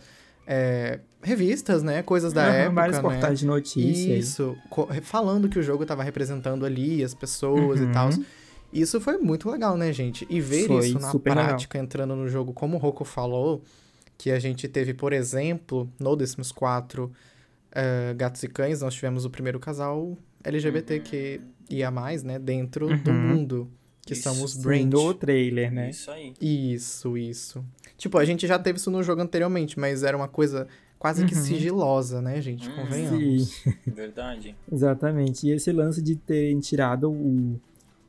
[0.47, 2.01] é, revistas, né?
[2.03, 3.01] Coisas da Aham, época, vários né?
[3.03, 4.25] portais de notícias.
[4.25, 4.57] Isso,
[5.03, 7.91] falando que o jogo tava representando ali as pessoas e Uhum.
[7.91, 8.09] tal.
[8.73, 10.25] Isso foi muito legal, né, gente?
[10.29, 11.45] E ver Foi isso na super legal.
[11.45, 13.61] prática, entrando no jogo, como o Rocco falou,
[14.21, 17.11] que a gente teve, por exemplo, no The Sims 4,
[17.71, 22.95] eh, Gatos e Cães, nós tivemos o primeiro casal LGBT que ia mais, né, dentro
[22.99, 23.19] do Uhum.
[23.19, 23.67] mundo,
[24.05, 24.21] que Isso.
[24.21, 24.89] são os Brand.
[24.89, 25.89] do trailer, né?
[25.89, 26.33] Isso aí.
[26.39, 27.65] Isso, isso.
[27.97, 30.67] Tipo, a gente já teve isso no jogo anteriormente, mas era uma coisa
[30.99, 31.41] quase que Uhum.
[31.41, 32.69] sigilosa, né, gente?
[32.69, 32.75] Uhum.
[32.75, 33.47] Convenhamos.
[33.49, 34.55] Sim, Verdade.
[34.71, 35.47] exatamente.
[35.47, 37.59] E esse lance de terem tirado o,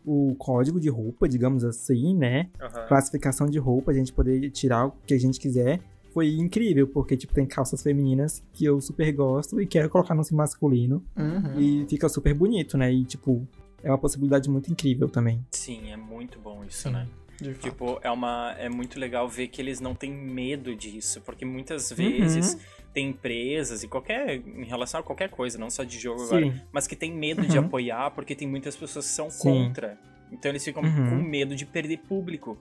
[0.05, 2.51] o código de roupa, digamos assim, né?
[2.61, 2.87] Aham.
[2.87, 5.81] classificação de roupa, a gente poder tirar o que a gente quiser,
[6.13, 10.23] foi incrível, porque, tipo, tem calças femininas que eu super gosto e quero colocar no
[10.33, 11.59] masculino, Uhum.
[11.59, 12.93] e fica super bonito, né?
[12.93, 13.47] E, tipo,
[13.83, 15.45] é uma possibilidade muito incrível também.
[15.53, 17.07] Sim, é muito bom isso, Sim, né?
[17.41, 17.63] de fato.
[17.63, 21.91] Tipo, é, uma, é muito legal ver que eles não têm medo disso, porque muitas
[21.91, 21.97] Uhum.
[21.97, 22.57] vezes
[22.95, 26.61] tem empresas e qualquer, em relação a qualquer coisa, não só de jogo agora, Sim.
[26.71, 27.65] mas que tem medo de Uhum.
[27.65, 29.43] apoiar porque tem muitas pessoas que são Sim.
[29.65, 29.99] contra.
[30.31, 31.09] Então eles ficam Uhum.
[31.11, 32.57] com medo de perder público.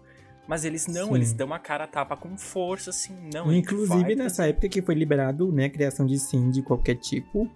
[0.48, 1.16] Mas eles não, Sim.
[1.16, 3.52] eles dão a cara a tapa com força, assim, não.
[3.54, 7.50] Inclusive, nessa época que foi liberado, né, a criação de sim de qualquer tipo,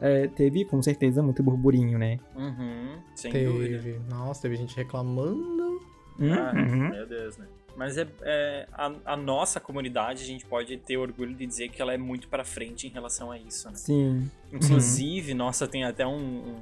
[0.00, 2.18] é, teve, com certeza, muito burburinho, né?
[2.34, 3.78] Uhum, sem dúvida.
[3.78, 4.00] Teve.
[4.10, 5.80] Nossa, teve gente reclamando.
[6.20, 6.90] Ah, Uhum.
[6.90, 7.46] meu Deus, né?
[7.76, 11.80] Mas é, é- a, a nossa comunidade, a gente pode ter orgulho de dizer que
[11.80, 13.74] ela é muito pra frente em relação a isso, né?
[13.76, 14.30] Sim.
[14.52, 16.56] Inclusive, nossa, tem até um, um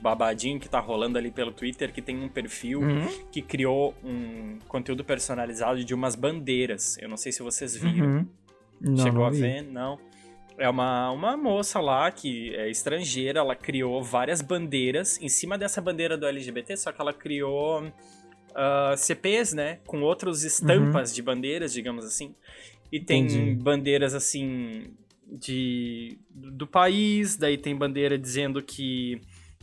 [0.00, 3.06] babadinho que tá rolando ali pelo Twitter que tem um perfil Uhum.
[3.30, 6.96] que criou um conteúdo personalizado de umas bandeiras.
[6.98, 8.06] Eu não sei se vocês viram.
[8.06, 8.26] Uhum.
[8.80, 9.62] Não, Chegou não a ver?
[9.62, 9.98] Não.
[10.56, 15.80] É uma, uma moça lá que é estrangeira, ela criou várias bandeiras em cima dessa
[15.80, 17.90] bandeira do LGBT, só que ela criou
[18.54, 19.78] ah, CPs, né?
[19.86, 22.34] Com outras estampas de bandeiras, digamos assim.
[22.92, 23.28] E tem Uhum.
[23.28, 23.62] Entendi.
[23.62, 24.92] bandeiras assim
[25.26, 29.20] de do país, daí tem bandeira dizendo que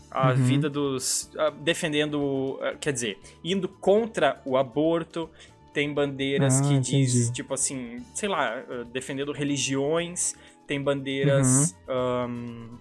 [0.09, 0.35] a Uhum.
[0.35, 1.29] vida dos.
[1.37, 2.59] ah, defendendo.
[2.61, 5.29] ah, quer dizer, indo contra o aborto.
[5.73, 7.31] Tem bandeiras Ah, que diz, entendi.
[7.33, 10.35] tipo assim, sei lá, defendendo religiões.
[10.67, 11.73] Tem bandeiras.
[11.87, 12.77] Uhum.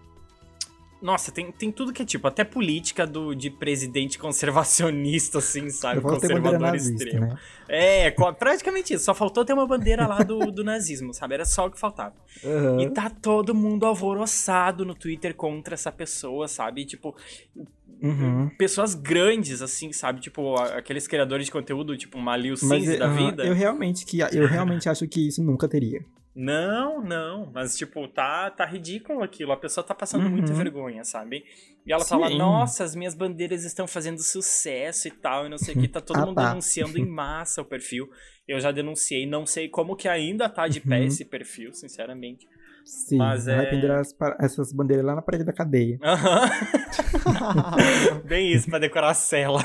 [1.03, 6.01] Nossa, tem, tem tudo que é tipo, até política do, de presidente conservacionista, assim, sabe?
[6.01, 7.27] Conservador nazista, extremo.
[7.27, 7.39] né?
[7.69, 9.05] É, praticamente isso.
[9.05, 11.35] Só faltou ter uma bandeira lá do, do nazismo, sabe?
[11.35, 12.15] Era só o que faltava.
[12.45, 12.81] Aham.
[12.83, 16.85] E tá todo mundo alvoroçado no Twitter contra essa pessoa, sabe?
[16.85, 17.17] Tipo,
[18.03, 18.49] Uhum.
[18.57, 20.21] pessoas grandes, assim, sabe?
[20.21, 23.45] Tipo, aqueles criadores de conteúdo, tipo, Malio Cinza da aham, vida.
[23.45, 26.03] eu realmente que eu realmente acho que isso nunca teria.
[26.35, 29.51] Não, não, mas tipo, tá, tá ridículo aquilo.
[29.53, 30.31] A pessoa tá passando Uhum.
[30.31, 31.43] muita vergonha, sabe?
[31.85, 32.11] E ela Sim.
[32.11, 35.89] fala: Nossa, as minhas bandeiras estão fazendo sucesso e tal, e não sei o que.
[35.89, 36.49] Tá todo Ah, mundo tá.
[36.49, 38.09] denunciando em massa o perfil.
[38.47, 41.05] Eu já denunciei, não sei como que ainda tá de pé Uhum.
[41.07, 42.47] esse perfil, sinceramente.
[42.85, 44.01] Sim, Mas vai é- pendurar
[44.41, 45.99] essas bandeiras lá na parede da cadeia.
[46.03, 46.49] Aham.
[48.25, 49.63] Bem isso, pra decorar a cela.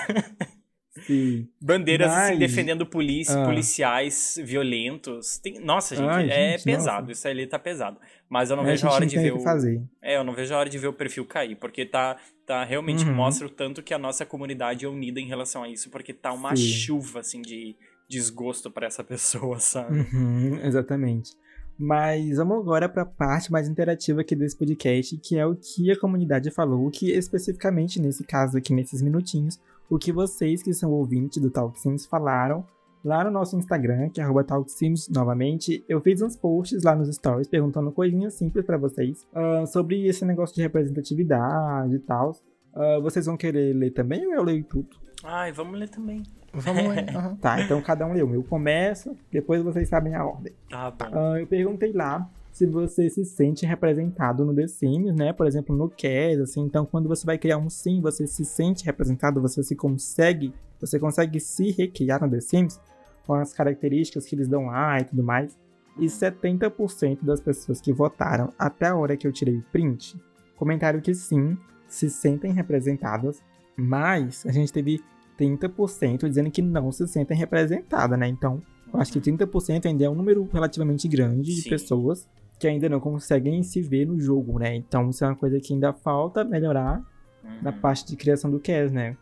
[1.06, 1.48] Sim.
[1.62, 2.30] Bandeiras Mas...
[2.30, 3.46] assim, defendendo polícia, ah.
[3.46, 5.38] policiais violentos.
[5.38, 5.60] Tem...
[5.60, 7.08] Nossa, gente, Ai, é gente, pesado.
[7.08, 7.12] Nossa.
[7.12, 7.98] Isso ali tá pesado.
[8.30, 9.40] Mas eu não Mas vejo a, a hora de ver o.
[9.40, 9.82] Fazer.
[10.02, 13.06] É, eu não vejo a hora de ver o perfil cair, porque tá, tá realmente
[13.06, 13.14] uhum.
[13.14, 16.34] mostra o tanto que a nossa comunidade é unida em relação a isso, porque tá
[16.34, 16.64] uma Sim.
[16.64, 17.76] chuva assim de
[18.10, 20.00] desgosto para essa pessoa, sabe?
[20.00, 21.32] Uhum, exatamente.
[21.78, 25.92] Mas vamos agora para a parte mais interativa aqui desse podcast, que é o que
[25.92, 30.74] a comunidade falou, o que especificamente nesse caso aqui, nesses minutinhos, o que vocês que
[30.74, 32.66] são ouvintes do Talk Sims falaram
[33.06, 35.86] lá no nosso Instagram, que é TalkSims novamente.
[35.88, 40.26] Eu fiz uns posts lá nos stories perguntando coisinhas simples para vocês uh, sobre esse
[40.26, 42.32] negócio de representatividade e tal.
[42.74, 44.90] Uh, vocês vão querer ler também ou eu leio tudo?
[45.24, 46.24] Ai, vamos ler também.
[46.52, 47.06] Vamos ler.
[47.16, 47.36] Uhum.
[47.36, 48.34] tá, então cada um leu.
[48.34, 50.54] Eu começo, depois vocês sabem a ordem.
[50.70, 51.06] Tá bom.
[51.06, 55.34] Uh, eu perguntei lá se você se sente representado no The Sims, né?
[55.34, 56.62] Por exemplo, no CAS, assim.
[56.62, 60.98] Então, quando você vai criar um sim, você se sente representado, você se consegue, você
[60.98, 62.80] consegue se recriar no The Sims
[63.28, 65.58] com as características que eles dão lá e tudo mais.
[66.00, 70.18] E 70% das pessoas que votaram até a hora que eu tirei o print
[70.56, 71.58] comentaram que sim,
[71.90, 73.44] se sentem representadas,
[73.76, 75.04] mas a gente teve
[75.38, 78.30] 30% dizendo que não se sentem representadas, né?
[78.30, 78.64] Então,
[78.94, 82.26] eu acho que 30% ainda é um número relativamente grande de pessoas
[82.60, 84.76] que ainda não conseguem se ver no jogo, né?
[84.76, 87.02] Então, isso é uma coisa que ainda falta melhorar
[87.44, 87.62] uhum.
[87.62, 89.18] na parte de criação do CAS, né?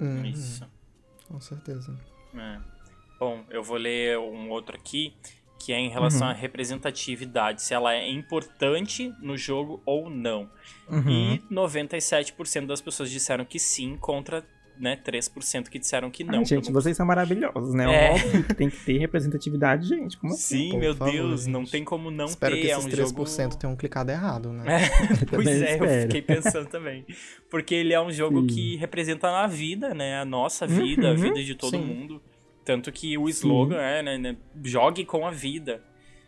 [0.00, 0.24] Uhum.
[0.24, 0.66] Isso.
[1.26, 1.96] Com certeza.
[2.34, 2.58] É.
[3.18, 5.12] Bom, eu vou ler um outro aqui,
[5.58, 6.32] que é em relação uhum.
[6.32, 10.48] à representatividade, se ela é importante no jogo ou não.
[10.88, 11.34] Uhum.
[11.34, 14.46] E 97% das pessoas disseram que sim, contra
[14.78, 16.38] né, 3% que disseram que não.
[16.38, 18.08] Ai, gente, vocês são maravilhosos, né?
[18.08, 18.10] É.
[18.12, 20.16] Óbvio que tem que ter representatividade, gente.
[20.16, 20.70] Como assim?
[20.70, 21.52] Sim, meu favor, Deus, gente.
[21.52, 22.62] não tem como não Espero ter.
[22.62, 23.56] Espero que esses é um 3% jogo...
[23.56, 24.64] tenham clicado errado, né?
[25.08, 25.90] É, pois é, espero.
[25.90, 27.04] eu fiquei pensando também.
[27.50, 28.46] Porque ele é um jogo Sim.
[28.46, 30.20] que representa a vida, né?
[30.20, 31.84] A nossa vida, uhum, a vida de todo Sim.
[31.84, 32.22] mundo.
[32.64, 33.82] Tanto que o slogan Sim.
[33.82, 35.82] é, né, né, jogue com a vida.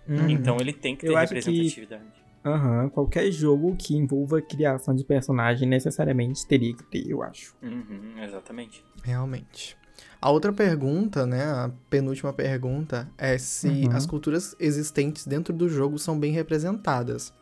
[0.09, 0.31] Uhum.
[0.31, 2.05] Então ele tem que ter eu representatividade.
[2.15, 7.23] Que Aham, uhum, qualquer jogo que envolva criação de personagem necessariamente teria que ter, eu
[7.23, 7.55] acho.
[7.63, 8.85] Uhum, exatamente.
[9.03, 9.77] Realmente.
[10.21, 13.93] A outra pergunta, né, a penúltima pergunta, é se uhum.
[13.93, 17.33] as culturas existentes dentro do jogo são bem representadas.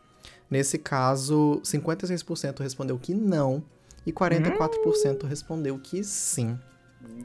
[0.49, 3.63] Nesse caso, 56% respondeu que não
[4.05, 6.57] e 44% respondeu que sim.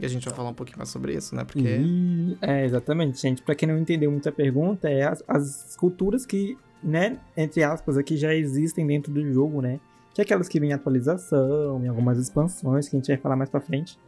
[0.00, 1.44] E a gente vai falar um pouquinho mais sobre isso, né?
[1.44, 1.78] Porque.
[1.80, 2.38] E...
[2.40, 3.42] É, exatamente, gente.
[3.42, 7.96] Pra quem não entendeu muito a pergunta, é as, as culturas que né, entre aspas,
[7.96, 9.80] aqui já existem dentro do jogo, né?
[10.12, 13.36] Que é aquelas que vêm em atualização, em algumas expansões, que a gente vai falar
[13.36, 13.98] mais pra frente.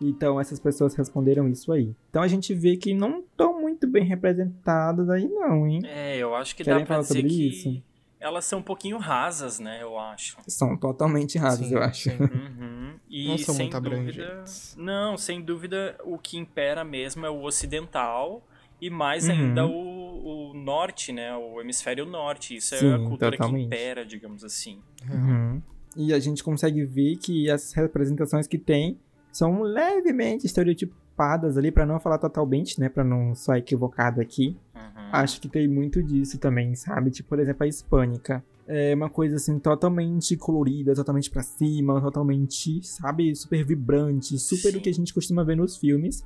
[0.00, 1.94] Então, essas pessoas responderam isso aí.
[2.10, 5.80] Então, a gente vê que não estão muito bem representadas aí, não, hein?
[5.84, 7.82] É, eu acho que Querem dá pra dizer que isso?
[8.24, 9.82] elas são um pouquinho rasas, né?
[9.82, 10.38] Eu acho.
[10.48, 12.10] São totalmente rasas, sim, eu acho.
[12.10, 12.94] Uhum.
[13.08, 14.44] E não são sem muito dúvida,
[14.76, 18.42] Não, sem dúvida, o que impera mesmo é o ocidental
[18.80, 19.34] e mais uhum.
[19.34, 21.36] ainda o, o, norte, né?
[21.36, 22.56] O hemisfério norte.
[22.56, 23.60] Isso Sim, é a cultura totalmente.
[23.60, 24.80] que impera, digamos assim.
[25.10, 25.60] Uhum.
[25.96, 28.98] E a gente consegue ver que as representações que tem
[29.30, 32.88] são levemente estereotipadas ali, para não falar totalmente, né?
[32.88, 34.56] Para não só equivocado aqui.
[34.74, 35.10] Uhum.
[35.12, 37.10] Acho que tem muito disso também, sabe?
[37.10, 38.44] Tipo, por exemplo, a hispânica.
[38.66, 44.78] É uma coisa assim, totalmente colorida, totalmente para cima, totalmente, sabe, super vibrante, super Sim.
[44.78, 46.24] o que a gente costuma ver nos filmes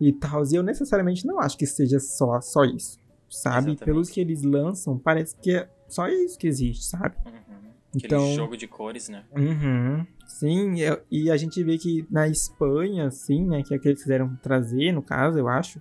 [0.00, 0.44] e tal.
[0.44, 2.98] E eu necessariamente não acho que seja só, só isso,
[3.36, 3.70] sabe?
[3.70, 3.84] Exatamente.
[3.84, 7.16] Pelos que eles lançam, parece que é só isso que existe, sabe?
[7.26, 7.70] Uhum.
[7.96, 9.24] Então, jogo de cores, né?
[9.36, 10.06] Uhum.
[10.26, 10.74] Sim,
[11.10, 14.34] e a gente vê que na Espanha, assim, né, que é o que eles quiseram
[14.42, 15.80] trazer, no caso, eu acho,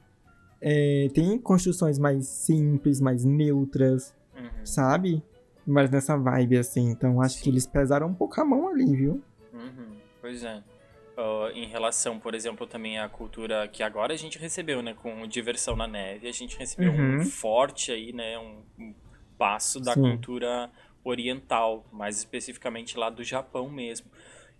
[0.61, 4.65] é, tem construções mais simples, mais neutras, uhum.
[4.65, 5.23] sabe?
[5.65, 6.89] Mas nessa vibe, assim.
[6.89, 7.43] Então acho Sim.
[7.43, 9.21] que eles pesaram um pouco a mão ali, viu?
[9.53, 9.97] Uhum.
[10.21, 10.63] Pois é.
[11.15, 15.27] Uh, em relação, por exemplo, também à cultura que agora a gente recebeu, né, com
[15.27, 17.17] diversão na neve, a gente recebeu uhum.
[17.17, 18.95] um forte aí, né, um, um
[19.37, 20.01] passo da Sim.
[20.01, 20.71] cultura
[21.03, 24.09] oriental, mais especificamente lá do Japão mesmo.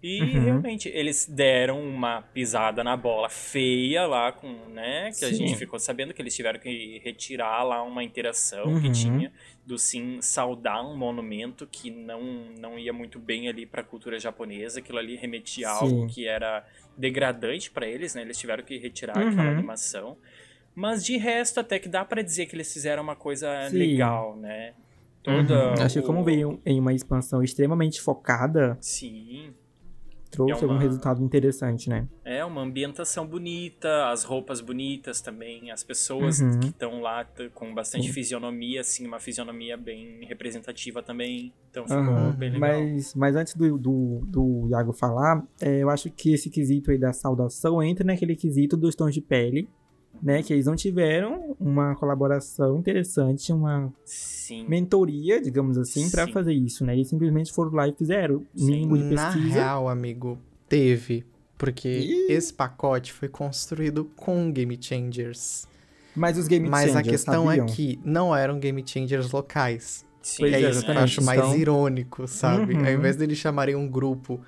[0.03, 0.43] E uhum.
[0.43, 5.25] realmente eles deram uma pisada na bola feia lá com, né, que Sim.
[5.25, 8.81] a gente ficou sabendo que eles tiveram que retirar lá uma interação uhum.
[8.81, 9.31] que tinha
[9.65, 12.21] do sim saudar um monumento que não
[12.59, 16.27] não ia muito bem ali para a cultura japonesa, aquilo ali remetia a algo que
[16.27, 18.23] era degradante para eles, né?
[18.23, 19.29] Eles tiveram que retirar uhum.
[19.29, 20.17] aquela animação.
[20.75, 23.77] Mas de resto até que dá para dizer que eles fizeram uma coisa Sim.
[23.77, 24.73] legal, né?
[25.23, 25.81] Toda uhum.
[25.81, 29.53] Acho que como veio em uma expansão extremamente focada, Sim
[30.33, 30.73] trouxe é uma...
[30.73, 32.07] algum resultado interessante, né?
[32.25, 36.59] É, uma ambientação bonita, as roupas bonitas também, as pessoas uhum.
[36.59, 38.13] que estão lá com bastante Sim.
[38.13, 41.53] fisionomia, assim, uma fisionomia bem representativa também.
[41.69, 42.31] Então ficou uhum.
[42.31, 42.69] bem legal.
[42.69, 46.97] Mas, mas antes do, do, do Iago falar, é, eu acho que esse quesito aí
[46.97, 49.69] da saudação entra naquele quesito dos tons de pele
[50.21, 50.41] né?
[50.41, 53.91] Que eles não tiveram uma colaboração interessante, uma
[54.43, 54.65] Sim.
[54.67, 56.93] mentoria, digamos assim, para fazer isso, né?
[56.93, 59.37] Eles simplesmente foram lá e fizeram mínimo de pesquisa.
[59.37, 61.25] Na real, amigo, teve.
[61.57, 62.27] Porque e...
[62.29, 65.65] esse pacote foi construído com Game Changers.
[66.13, 67.65] Mas os Game Mas Changers Mas a questão sabiam?
[67.65, 70.05] é que não eram Game Changers locais.
[70.21, 71.55] Sim, é isso que eu acho mais então...
[71.55, 72.73] irônico, sabe?
[72.73, 72.85] Uhum.
[72.85, 74.41] Ao invés deles chamarem um grupo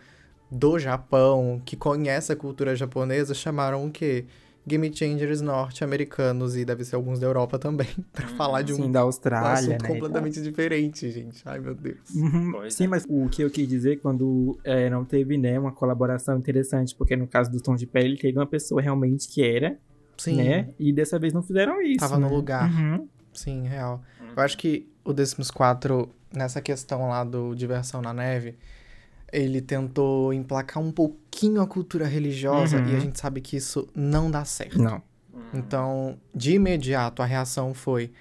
[0.51, 4.25] do Japão, que conhece a cultura japonesa, chamaram o quê?
[4.65, 8.77] Game changers norte-americanos e deve ser alguns da Europa também, para hum, falar de um,
[8.77, 11.41] sim, da Austrália, um assunto né, completamente diferente, gente.
[11.45, 12.09] Ai, meu Deus.
[12.15, 12.69] Uhum.
[12.69, 12.87] Sim, é.
[12.87, 17.15] mas o que eu quis dizer quando é, não teve, né, uma colaboração interessante, porque
[17.15, 19.77] no caso do Tom de Pele, teve uma pessoa realmente que era,
[20.17, 20.37] sim.
[20.37, 21.99] né, e dessa vez não fizeram isso.
[21.99, 22.27] Tava né?
[22.27, 22.71] no lugar.
[22.71, 23.07] Uhum.
[23.33, 24.01] Sim, real.
[24.35, 28.57] Eu acho que o Decimus 4, nessa questão lá do Diversão na Neve,
[29.35, 32.87] ele tentou emplacar um pouquinho a cultura religiosa uhum.
[32.89, 34.81] e a gente sabe que isso não dá certo.
[34.81, 35.01] Não.
[35.53, 38.11] Então, de imediato, a reação foi.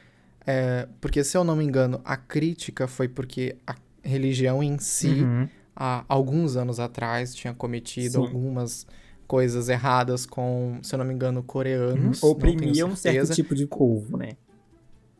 [0.44, 5.22] É, porque, se eu não me engano, a crítica foi porque a religião em si,
[5.22, 5.48] uhum.
[5.74, 8.18] há alguns anos atrás, tinha cometido Sim.
[8.18, 8.86] algumas
[9.26, 12.22] coisas erradas com, se eu não me engano, coreanos.
[12.22, 12.30] Uhum.
[12.30, 14.32] Oprimia um certo tipo de povo, né?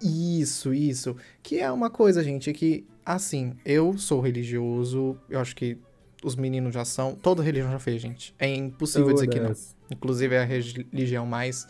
[0.03, 1.17] Isso, isso.
[1.43, 5.77] Que é uma coisa, gente, que Assim, eu sou religioso, eu acho que
[6.25, 7.15] os meninos já são.
[7.15, 8.35] Toda religião já fez, gente.
[8.39, 9.21] É impossível Todas.
[9.21, 9.55] dizer que não.
[9.91, 11.69] Inclusive é a religião mais,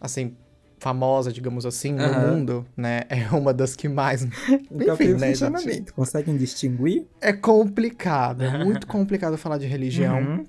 [0.00, 0.34] assim,
[0.78, 3.02] famosa, digamos assim, no mundo, né?
[3.08, 4.26] É uma das que mais.
[4.72, 5.92] Então Enfim, né, gente?
[5.92, 7.06] Conseguem distinguir?
[7.20, 10.18] É complicado, é muito complicado falar de religião.
[10.18, 10.46] Uhum.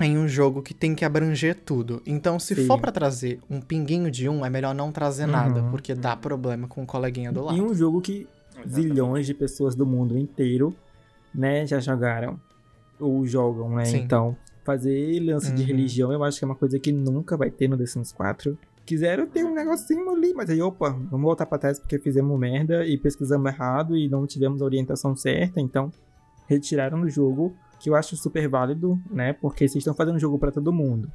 [0.00, 2.02] Em um jogo que tem que abranger tudo.
[2.04, 2.66] Então, se Sim.
[2.66, 5.30] for para trazer um pinguinho de um, é melhor não trazer uhum.
[5.30, 7.56] nada, porque dá problema com o coleguinha do lado.
[7.56, 8.26] E um jogo que
[8.68, 10.74] zilhões de pessoas do mundo inteiro,
[11.32, 12.40] né, já jogaram
[12.98, 13.84] ou jogam, né?
[13.84, 13.98] Sim.
[13.98, 15.54] Então, fazer lance uhum.
[15.54, 18.12] de religião eu acho que é uma coisa que nunca vai ter no The Sims
[18.12, 18.58] 4.
[18.86, 22.86] Quiseram ter um negocinho ali, mas aí, opa, vamos voltar pra trás porque fizemos merda
[22.86, 25.90] e pesquisamos errado e não tivemos a orientação certa, então
[26.46, 29.32] retiraram do jogo, que eu acho super válido, né?
[29.32, 31.10] Porque vocês estão fazendo um jogo para todo mundo.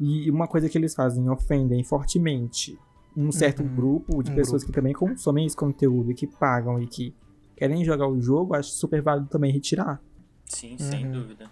[0.00, 2.76] E uma coisa que eles fazem, ofendem fortemente
[3.16, 3.74] um certo uhum.
[3.74, 4.72] grupo de um pessoas grupo.
[4.72, 7.14] que também consomem esse conteúdo e que pagam e que
[7.56, 10.02] querem jogar o jogo, acho super válido também retirar.
[10.46, 10.90] Sim, uhum.
[10.90, 11.46] sem dúvida.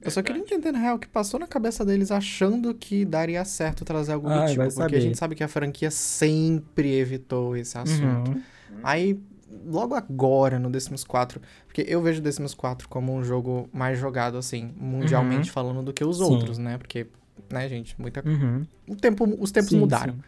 [0.00, 3.44] Eu só queria entender, na real, o que passou na cabeça deles achando que daria
[3.44, 4.74] certo trazer algo do tipo.
[4.74, 8.32] Porque a gente sabe que a franquia sempre evitou esse assunto.
[8.32, 8.42] Uhum.
[8.82, 9.20] Aí,
[9.64, 13.96] logo agora, no Decimus 4, porque eu vejo o Decimus 4 como um jogo mais
[13.96, 15.54] jogado, assim, mundialmente uhum.
[15.54, 16.24] falando, do que os sim.
[16.24, 16.78] outros, né?
[16.78, 17.06] Porque,
[17.48, 18.28] né, gente, muita...
[18.28, 18.66] Uhum.
[18.88, 20.14] O tempo, os tempos sim, mudaram.
[20.14, 20.20] Sim.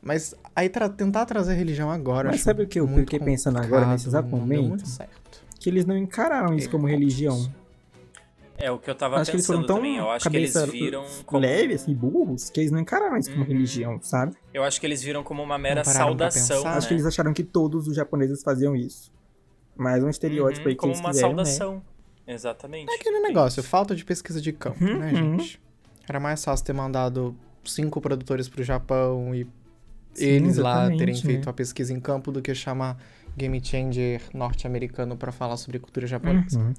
[0.00, 2.28] Mas aí tra tentar trazer religião agora.
[2.30, 4.84] Mas sabe o que eu fiquei pensando agora, nesse exato momento?
[5.68, 7.52] Que eles não encararam isso como religião.
[8.56, 9.98] É o que eu tava acho pensando que eles foram tão também.
[9.98, 11.42] Eu acho que eles viram como...
[11.42, 13.48] leve, assim, burros, que eles não encararam isso como uhum.
[13.48, 14.34] religião, sabe?
[14.54, 16.64] Eu acho que eles viram como uma mera saudação.
[16.64, 16.70] Né?
[16.70, 19.12] Acho que eles acharam que todos os japoneses faziam isso.
[19.76, 21.74] Mais um estereótipo uhum, aí que como eles uma quiseram, saudação.
[22.26, 22.34] Né?
[22.34, 22.90] Exatamente.
[22.90, 25.60] É aquele negócio, falta de pesquisa de campo, uhum, né, gente?
[26.08, 29.46] Era mais fácil ter mandado cinco produtores pro Japão e
[30.14, 31.20] Sim, eles lá terem né?
[31.20, 32.96] feito a pesquisa em campo do que chamar
[33.38, 36.58] Game Changer norte-americano para falar sobre cultura japonesa.
[36.58, 36.74] Uhum.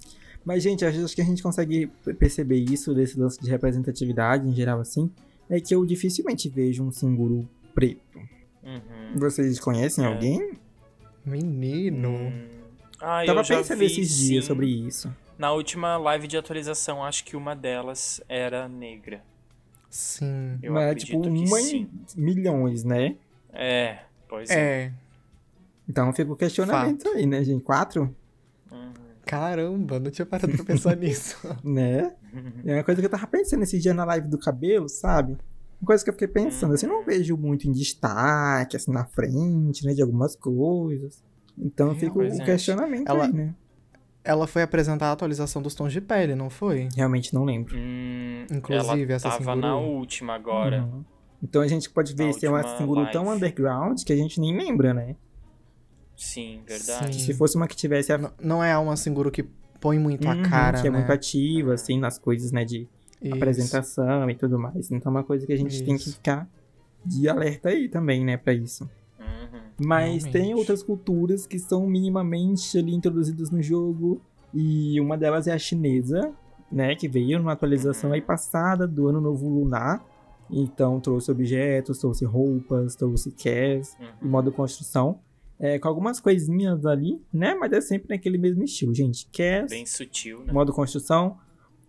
[0.46, 4.80] Mas, gente, acho que a gente consegue perceber isso desse lance de representatividade em geral,
[4.80, 5.12] assim,
[5.50, 8.20] é que eu dificilmente vejo um singuru preto.
[8.64, 9.18] Uhum.
[9.18, 10.08] Vocês conhecem é.
[10.08, 10.54] alguém?
[11.26, 12.10] Menino.
[12.10, 12.48] Hum.
[13.02, 15.14] Ah, Tava pensando vi, esses dias sobre isso.
[15.38, 19.24] Na última live de atualização, acho que uma delas era negra.
[19.90, 20.60] Sim.
[20.62, 23.16] Eu Mas, tipo, uma em milhões, né?
[23.54, 24.86] É, pois é.
[24.86, 24.94] é.
[25.90, 27.16] Então fica o questionamento Fato.
[27.16, 27.64] aí, né, gente?
[27.64, 28.16] Quatro?
[29.26, 31.36] Caramba, não tinha parado pra pensar nisso.
[31.64, 32.14] né?
[32.64, 35.38] É uma coisa que eu tava pensando esse dia na live do cabelo, sabe?
[35.82, 39.06] Uma coisa que eu fiquei pensando, assim, eu não vejo muito em destaque, assim, na
[39.06, 41.24] frente, né, de algumas coisas.
[41.58, 42.38] Então fica o é.
[42.46, 43.56] questionamento ela, aí, né?
[44.24, 46.90] Ela foi apresentar a atualização dos tons de pele, não foi?
[46.96, 47.76] Realmente não lembro.
[47.78, 50.84] Hum, Inclusive, ela essa tava na última agora.
[50.84, 51.04] Uhum.
[51.42, 54.58] Então a gente pode ver se é uma símbolo tão underground que a gente nem
[54.58, 55.16] lembra, né?
[56.20, 57.16] Sim, verdade.
[57.16, 57.20] Sim.
[57.26, 58.12] Se fosse uma que tivesse.
[58.12, 58.18] A...
[58.18, 59.44] Não, não é uma Singuru que
[59.80, 60.82] põe muito uhum, a cara.
[60.82, 60.98] Que é né?
[60.98, 62.66] muito ativa, assim, nas coisas, né?
[62.66, 62.88] De
[63.22, 63.34] Isso.
[63.36, 64.92] apresentação e tudo mais.
[64.92, 65.86] Então é uma coisa que a gente isso.
[65.86, 66.48] tem que ficar
[67.06, 68.84] de alerta aí também, né, pra isso.
[69.18, 70.32] Uhum, Mas realmente.
[70.32, 74.22] tem outras culturas que são minimamente ali introduzidas no jogo.
[74.54, 76.34] E uma delas é a chinesa,
[76.72, 76.96] né?
[76.96, 80.04] Que veio numa atualização aí passada do ano novo lunar.
[80.52, 84.08] Então trouxe objetos, trouxe roupas, trouxe cares Uhum.
[84.24, 85.20] e modo construção.
[85.60, 87.54] É, com algumas coisinhas ali, né?
[87.54, 89.28] Mas é sempre naquele mesmo estilo, gente.
[89.28, 90.54] Cares, Bem sutil, né?
[90.54, 91.38] modo construção.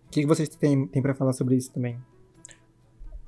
[0.07, 1.97] O que vocês têm, têm pra falar sobre isso também?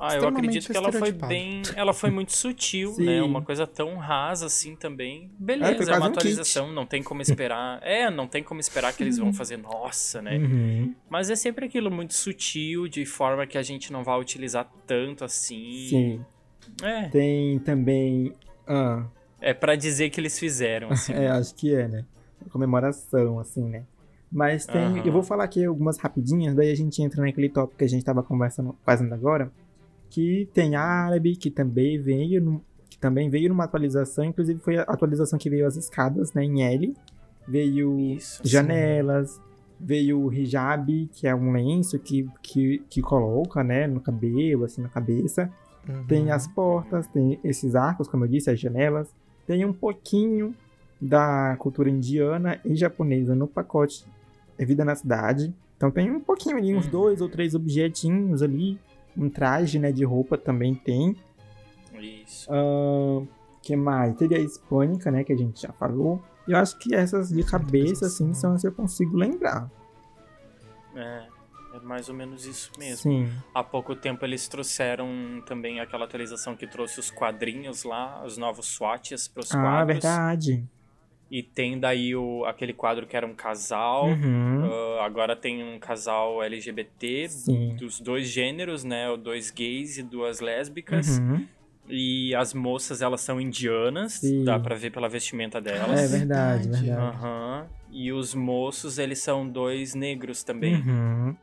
[0.05, 1.61] Ah, eu acredito que ela foi bem.
[1.77, 3.05] Ela foi muito sutil, Sim.
[3.05, 3.23] né?
[3.23, 5.31] Uma coisa tão rasa assim também.
[5.39, 7.79] É, Beleza, foi é, uma um atualização, não tem como esperar.
[7.87, 10.37] é, não tem como esperar que eles vão fazer, nossa, né?
[10.37, 10.93] Uhum.
[11.09, 15.23] Mas é sempre aquilo muito sutil, de forma que a gente não vai utilizar tanto
[15.23, 15.87] assim.
[15.89, 16.25] Sim.
[16.81, 18.33] É, Tem também.
[18.67, 19.05] Ah,
[19.43, 21.13] é para dizer que eles fizeram, assim.
[21.13, 22.05] é, acho que é, né?
[22.49, 23.83] Comemoração, assim, né?
[24.31, 24.81] Mas tem.
[24.81, 25.05] Aham.
[25.05, 28.03] Eu vou falar aqui algumas rapidinhas, daí a gente entra naquele tópico que a gente
[28.03, 29.51] tava conversando, fazendo agora.
[30.09, 32.41] Que tem árabe, que também veio.
[32.41, 36.43] num- que também veio numa atualização, inclusive foi a atualização que veio as escadas, né?
[36.43, 36.95] Em L.
[37.47, 38.49] Veio Isso, sim.
[38.49, 39.41] janelas,
[39.79, 44.81] veio o hijab, que é um lenço que, que, que coloca, né, no cabelo, assim,
[44.81, 45.51] na cabeça.
[45.89, 46.05] Uhum.
[46.05, 49.13] Tem as portas, tem esses arcos, como eu disse, as janelas.
[49.45, 50.55] Tem um pouquinho
[51.01, 54.05] da cultura indiana e japonesa no pacote
[54.57, 55.53] é Vida na Cidade.
[55.75, 56.91] Então tem um pouquinho ali, uns Uhum.
[56.91, 58.79] dois ou três objetinhos ali.
[59.17, 61.15] Um traje, né, de roupa também tem.
[61.99, 62.47] Isso.
[62.51, 63.25] Ahn,
[63.61, 64.15] que mais?
[64.15, 66.21] Teve a hispânica, né, que a gente já falou.
[66.47, 69.69] Eu acho que essas de cabeça, assim, são as que eu consigo lembrar.
[70.95, 71.23] É,
[71.73, 73.11] é mais ou menos isso mesmo.
[73.11, 73.31] Sim.
[73.53, 78.67] Há pouco tempo eles trouxeram também aquela atualização que trouxe os quadrinhos lá, os novos
[78.67, 79.87] swatches para os Ah, quadros.
[80.03, 80.63] verdade.
[81.31, 84.05] E tem daí o, aquele quadro que era um casal.
[84.07, 84.69] Uhum.
[84.99, 87.75] ah, agora tem um casal LGBT Sim.
[87.75, 89.09] dos dois gêneros, né?
[89.09, 91.17] o Dois gays e duas lésbicas.
[91.17, 91.47] Uhum.
[91.89, 94.13] E as moças, elas são indianas.
[94.13, 94.43] Sim.
[94.45, 96.11] Dá pra ver pela vestimenta É delas.
[96.11, 96.85] verdade, Verdade.
[96.85, 96.91] verdade.
[97.17, 97.65] Aham.
[97.91, 100.75] E os moços, eles são dois negros também.
[100.75, 101.35] Uhum.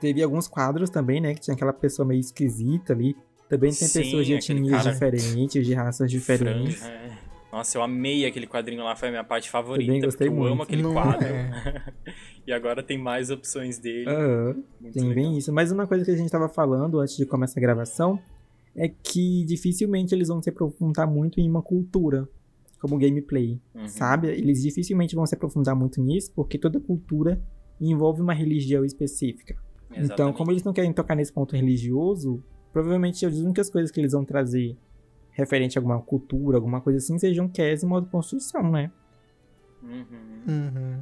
[0.00, 1.34] Teve alguns quadros também, né?
[1.34, 3.16] Que tinha aquela pessoa meio esquisita ali.
[3.48, 6.76] Também tem Sim, pessoas de etnias cara- diferentes, de raças diferentes.
[6.80, 7.18] Franja, é.
[7.52, 9.86] Nossa, eu amei aquele quadrinho lá, foi a minha parte favorita.
[9.86, 10.62] Também gostei porque eu amo muito.
[10.64, 11.24] aquele Não quadro.
[11.26, 11.92] é.
[12.46, 14.04] e agora tem mais opções dele.
[14.80, 15.14] Muito tem legal.
[15.14, 15.52] bem isso.
[15.52, 18.18] Mas uma coisa que a gente tava falando antes de começar a gravação
[18.74, 22.28] é que dificilmente eles vão se aprofundar muito em uma cultura,
[22.78, 23.88] como gameplay, Uhum.
[23.88, 24.26] sabe?
[24.28, 27.40] Eles dificilmente vão se aprofundar muito nisso, porque toda cultura
[27.80, 29.56] envolve uma religião específica.
[29.94, 34.12] Então, como eles não querem tocar nesse ponto religioso, provavelmente as únicas coisas que eles
[34.12, 34.76] vão trazer
[35.32, 38.90] referente a alguma cultura, alguma coisa assim, sejam cares e modo construção, né?
[39.82, 40.42] Uhum.
[40.48, 41.00] Uhum.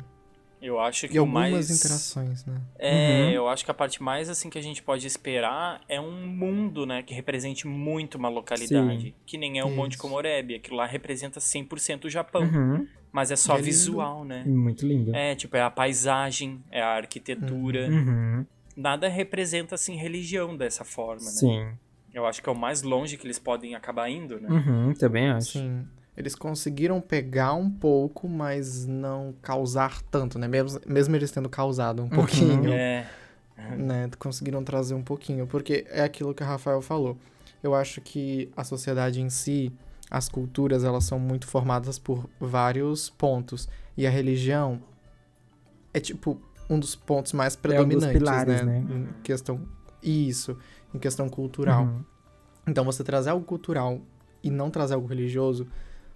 [0.61, 1.71] Eu acho que E o algumas mais.
[1.71, 2.59] interações, né?
[2.79, 3.31] É, Uhum.
[3.33, 6.87] eu acho que a parte mais assim que a gente pode esperar é um mundo,
[6.87, 9.15] né, que represente muito uma localidade, Sim.
[9.27, 10.01] que nem é o Monte Isso.
[10.03, 12.87] Komorebi, aquilo lá representa 100% o Japão, Uhum.
[13.13, 13.67] mas é só É lindo.
[13.67, 14.43] visual, né?
[14.47, 15.15] Muito lindo.
[15.15, 18.47] É, tipo, é a paisagem, é a arquitetura, Uhum.
[18.77, 21.31] Nada representa assim religião dessa forma, né?
[21.31, 21.69] Sim.
[22.13, 24.49] Eu acho que é o mais longe que eles podem acabar indo, né?
[24.49, 25.59] Uhum, também acho.
[25.59, 25.85] Sim.
[26.17, 30.47] Eles conseguiram pegar um pouco, mas não causar tanto, né?
[30.47, 33.07] Mesmo, mesmo eles tendo causado um pouquinho, É,
[33.77, 34.09] né?
[34.19, 35.47] Conseguiram trazer um pouquinho.
[35.47, 37.17] Porque é aquilo que a Rafael falou.
[37.61, 39.73] Eu acho que a sociedade em si,
[40.09, 43.69] as culturas, elas são muito formadas por vários pontos.
[43.97, 44.81] E a religião
[45.93, 48.81] é tipo um dos pontos mais É um predominantes, pilares, né?
[48.81, 48.87] né?
[49.19, 49.61] Em questão.
[50.03, 50.57] Isso,
[50.95, 51.85] em questão cultural.
[51.85, 52.05] Uhum.
[52.67, 54.01] Então, você trazer algo cultural
[54.43, 55.67] e não trazer algo religioso,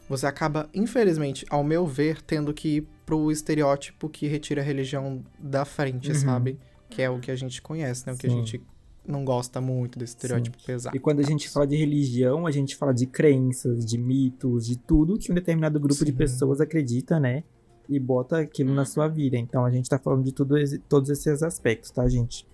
[0.09, 5.23] você acaba, infelizmente, ao meu ver, tendo que ir pro estereótipo que retira a religião
[5.39, 6.15] da frente, Uhum.
[6.19, 6.59] sabe?
[6.91, 8.13] Que é o que a gente conhece, né?
[8.15, 8.37] O que a Sim.
[8.37, 8.63] gente
[9.07, 10.95] não gosta muito desse estereótipo pesado.
[10.97, 14.77] E quando a gente fala de religião, a gente fala de crenças, de mitos, de
[14.77, 16.17] tudo que um determinado grupo de Sim.
[16.17, 17.43] pessoas acredita, né?
[17.89, 19.37] E bota aquilo na sua vida.
[19.37, 22.47] Então a gente tá falando de tudo, esse- todos esses aspectos, tá, gente?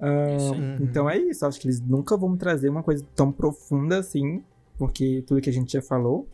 [0.00, 0.76] Uhum.
[0.80, 1.44] Então é isso.
[1.46, 4.42] Acho que eles nunca vão trazer uma coisa tão profunda assim,
[4.78, 6.26] porque tudo que a gente já falou.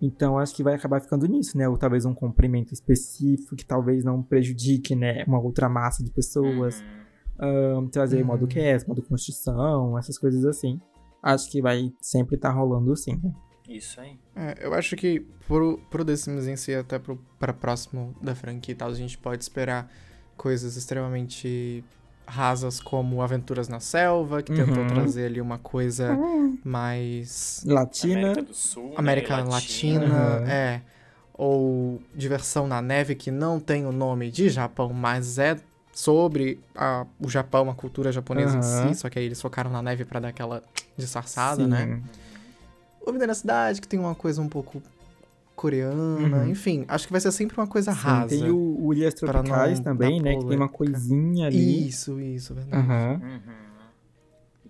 [0.00, 1.68] Então acho que vai acabar ficando nisso, né?
[1.68, 5.24] Ou talvez um comprimento específico que talvez não prejudique, né?
[5.26, 6.80] Uma outra massa de pessoas.
[6.80, 7.00] Uhum.
[7.82, 8.26] Ahn, trazer Uhum.
[8.28, 10.80] modo cast, modo construção, essas coisas assim.
[11.22, 13.32] Acho que vai sempre estar rolando sim, né?
[13.70, 14.18] Isso aí.
[14.34, 18.34] É, eu acho que pro, pro The Sims em si, até pro, pra próximo da
[18.34, 19.90] franquia e tal, a gente pode esperar
[20.36, 21.84] coisas extremamente
[22.26, 24.88] rasas como Aventuras na Selva, que tentou Uhum.
[24.88, 26.18] trazer ali uma coisa
[26.64, 28.18] mais Latina.
[28.18, 30.48] América do Sul, né, América e Latina, Aham.
[30.48, 30.80] é.
[31.34, 35.56] Ou Diversão na Neve, que não tem o nome de Japão, mas é
[35.92, 39.82] sobre a, o Japão, a cultura japonesa em si, só que aí eles focaram na
[39.82, 40.62] neve pra dar aquela
[40.96, 41.68] disfarçada, sim.
[41.70, 42.00] né?
[43.00, 44.82] O Vida na Cidade, que tem uma coisa um pouco
[45.60, 46.48] coreana, uhum.
[46.48, 48.28] enfim, acho que vai ser sempre uma coisa Sim, rasa.
[48.28, 50.36] Tem o, o Ilhas Tropicais também, né?
[50.36, 51.86] Que tem uma coisinha ali.
[51.86, 52.86] Isso, isso, verdade.
[52.86, 53.12] Uhum.
[53.12, 53.70] Uhum.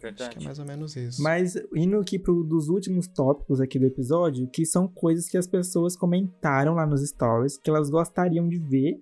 [0.01, 0.23] Verdade.
[0.23, 1.23] Acho que é mais ou menos isso.
[1.23, 5.47] Mas indo aqui pro dos últimos tópicos aqui do episódio, que são coisas que as
[5.47, 9.01] pessoas comentaram lá nos stories, que elas gostariam de ver,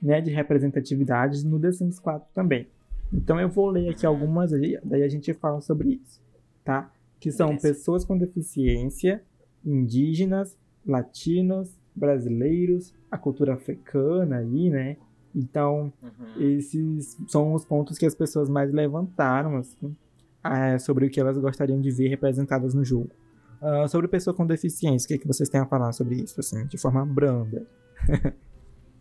[0.00, 2.66] né, de representatividade no The Sims 4 também.
[3.12, 6.20] Então eu vou ler aqui algumas aí, daí a gente fala sobre isso,
[6.64, 6.90] tá?
[7.26, 7.66] Que são Beleza.
[7.66, 9.20] pessoas com deficiência,
[9.64, 10.56] indígenas,
[10.86, 14.96] latinos, brasileiros, a cultura africana aí, né?
[15.34, 16.40] Então, uhum.
[16.40, 19.96] esses são os pontos que as pessoas mais levantaram, assim,
[20.44, 23.10] é, sobre o que elas gostariam de ver representadas no jogo.
[23.60, 26.38] Uh, sobre pessoa com deficiência, o que, é que vocês têm a falar sobre isso,
[26.38, 27.66] assim, de forma branda?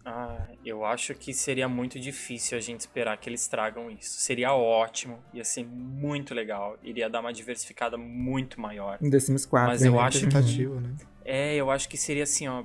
[0.05, 4.21] ah, eu acho que seria muito difícil a gente esperar que eles tragam isso.
[4.21, 8.99] Seria ótimo, ia ser muito legal, iria dar uma diversificada muito maior.
[9.01, 10.95] Em The Sims 4, Mas eu acho que, né?
[11.25, 12.63] É, eu acho que seria assim, ó,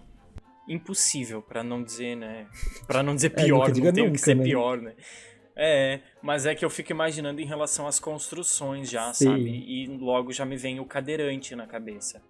[0.69, 2.47] impossível, para não dizer, né,
[2.87, 4.45] para não dizer é, pior, é, não tem o que ser né?
[4.45, 4.93] pior, né?
[5.57, 9.25] É, mas é que eu fico imaginando em relação às construções já, Sim.
[9.25, 9.51] sabe?
[9.51, 12.23] E logo já me vem o cadeirante na cabeça.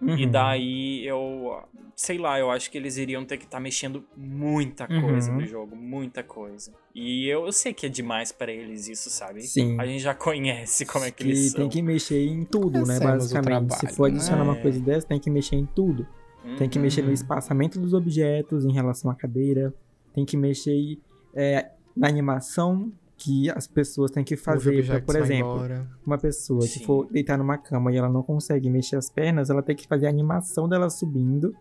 [0.00, 0.18] Uhum.
[0.18, 1.62] E daí eu,
[1.94, 5.38] sei lá, eu acho que eles iriam ter que estar tá mexendo muita coisa uhum.
[5.38, 6.72] no jogo, muita coisa.
[6.94, 9.42] E eu, eu sei que é demais para eles isso, sabe?
[9.42, 9.80] Sim.
[9.80, 11.60] A gente já conhece como é que, que eles são.
[11.60, 13.44] tem que mexer em tudo, né, basicamente.
[13.44, 14.50] Trabalho, Se for adicionar né?
[14.50, 16.06] uma coisa dessa, tem que mexer em tudo.
[16.44, 16.56] Uhum.
[16.56, 17.14] Tem que mexer no uhum.
[17.14, 19.74] espaçamento dos objetos em relação à cadeira.
[20.14, 20.98] Tem que mexer
[21.34, 22.92] é, na animação
[23.26, 24.86] que as pessoas têm que fazer.
[24.86, 25.60] Pra, por exemplo,
[26.06, 26.78] uma pessoa Sim.
[26.78, 29.88] que for deitar numa cama e ela não consegue mexer as pernas, ela tem que
[29.88, 31.52] fazer a animação dela subindo.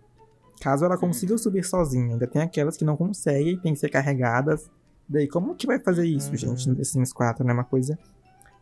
[0.61, 2.13] Caso ela consiga subir sozinha.
[2.13, 4.70] Ainda tem aquelas que não conseguem, tem que ser carregadas.
[5.09, 6.38] Daí, como que vai fazer isso, uhum.
[6.38, 7.43] gente, no The Sims 4?
[7.43, 7.97] Não é uma coisa.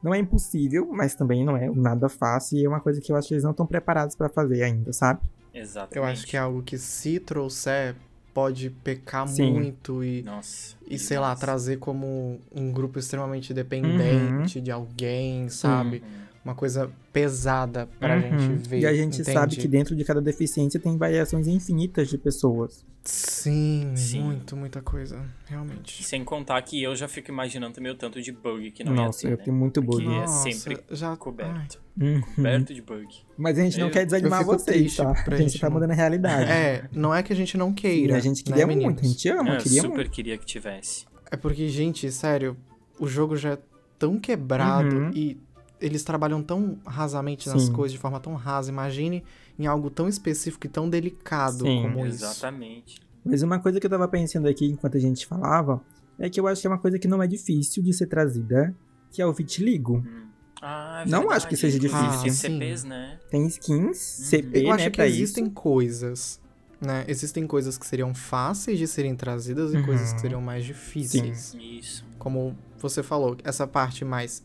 [0.01, 2.57] Não é impossível, mas também não é nada fácil.
[2.57, 4.93] E é uma coisa que eu acho que eles não estão preparados para fazer ainda,
[4.93, 5.19] sabe?
[5.53, 5.97] Exatamente.
[5.97, 7.95] Eu acho que é algo que se trouxer
[8.33, 9.51] pode pecar Sim.
[9.51, 14.63] muito e, Nossa, e sei lá, trazer como um grupo extremamente dependente uhum.
[14.63, 15.97] de alguém, sabe?
[15.97, 16.22] Uhum.
[16.43, 18.39] Uma coisa pesada pra uhum.
[18.39, 18.79] gente ver.
[18.79, 19.31] E a gente entende?
[19.31, 22.85] sabe que dentro de cada deficiência tem variações infinitas de pessoas.
[23.03, 26.03] Sim, Sim, muito, muita coisa, realmente.
[26.03, 29.19] Sem contar que eu já fico imaginando também o tanto de bug que não Nossa,
[29.19, 29.43] ia ter, eu né?
[29.45, 30.03] tenho muito bug.
[30.03, 31.15] Que é sempre já...
[31.15, 31.81] coberto.
[31.99, 32.21] Uhum.
[32.21, 33.07] Coberto de bug.
[33.37, 35.11] Mas a gente não eu, quer desanimar vocês, tá?
[35.11, 36.49] A gente, gente tá mudando a realidade.
[36.49, 38.17] É, não é que a gente não queira.
[38.17, 40.11] A gente né, queria né, muito, a gente ama, eu queria super muito.
[40.11, 41.05] queria que tivesse.
[41.31, 42.55] É porque, gente, sério,
[42.99, 43.57] o jogo já é
[43.97, 45.11] tão quebrado uhum.
[45.13, 45.37] e
[45.83, 47.73] eles trabalham tão rasamente nas Sim.
[47.73, 48.71] coisas, de forma tão rasa.
[48.71, 49.21] Imagine
[49.59, 52.23] em algo tão específico e tão delicado Sim, como isso.
[52.23, 53.01] Exatamente.
[53.23, 55.81] Mas uma coisa que eu tava pensando aqui enquanto a gente falava
[56.17, 58.73] é que eu acho que é uma coisa que não é difícil de ser trazida,
[59.11, 59.97] que é o vitiligo.
[59.97, 60.27] Hum.
[60.61, 62.07] Ah, é não acho que seja difícil.
[62.07, 63.19] Ah, CPs, né?
[63.29, 64.25] Tem skins, uhum.
[64.25, 65.53] CP, eu acho né, que existem isso.
[65.53, 66.39] coisas,
[66.79, 67.03] né?
[67.09, 69.85] Existem coisas que seriam fáceis de serem trazidas e uhum.
[69.85, 71.37] coisas que seriam mais difíceis.
[71.37, 71.77] Sim.
[71.77, 72.05] Isso.
[72.17, 74.41] Como você falou, essa parte mais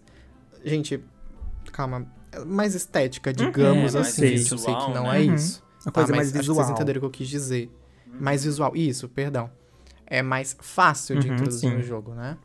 [0.65, 1.03] gente,
[1.71, 2.07] calma,
[2.47, 3.37] mais estética, uhum.
[3.37, 4.23] digamos é, assim.
[4.23, 5.19] Visual, eu sei que não né?
[5.19, 5.63] é isso.
[5.85, 6.57] Uma coisa tá, mais visual.
[6.57, 7.71] vocês entenderam o que eu quis dizer
[8.21, 8.75] mais visual.
[8.75, 9.51] Isso, perdão.
[10.07, 11.77] É mais fácil de uhum, introduzir sim.
[11.77, 12.39] no jogo, né?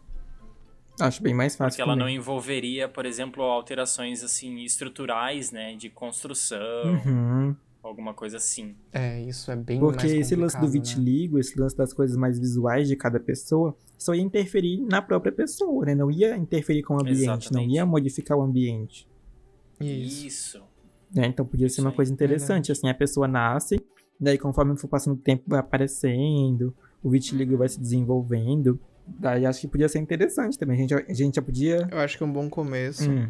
[1.00, 1.78] Acho bem mais fácil.
[1.78, 6.60] Porque ela não envolveria, por exemplo, alterações assim estruturais, né, de construção,
[7.06, 7.56] uhum.
[7.82, 8.76] alguma coisa assim.
[8.92, 10.72] É, isso é bem Porque mais esse lance do né?
[10.72, 11.42] vitiligo, né?
[11.42, 15.84] esse lance das coisas mais visuais de cada pessoa, só ia interferir na própria pessoa,
[15.86, 15.96] né?
[15.96, 17.54] Não ia interferir com o ambiente, Exatamente.
[17.54, 19.08] não ia modificar o ambiente.
[19.84, 20.28] Isso.
[20.28, 20.64] Isso.
[21.16, 23.80] É, então podia ser uma coisa interessante, assim, a pessoa nasce,
[24.20, 28.80] Daí, conforme for passando o tempo, vai aparecendo, o vitiligo vai se desenvolvendo.
[29.06, 30.78] Daí acho que podia ser interessante também.
[30.78, 31.88] A gente, a gente já podia.
[31.92, 33.10] Eu acho que um bom começo.
[33.10, 33.28] Hum.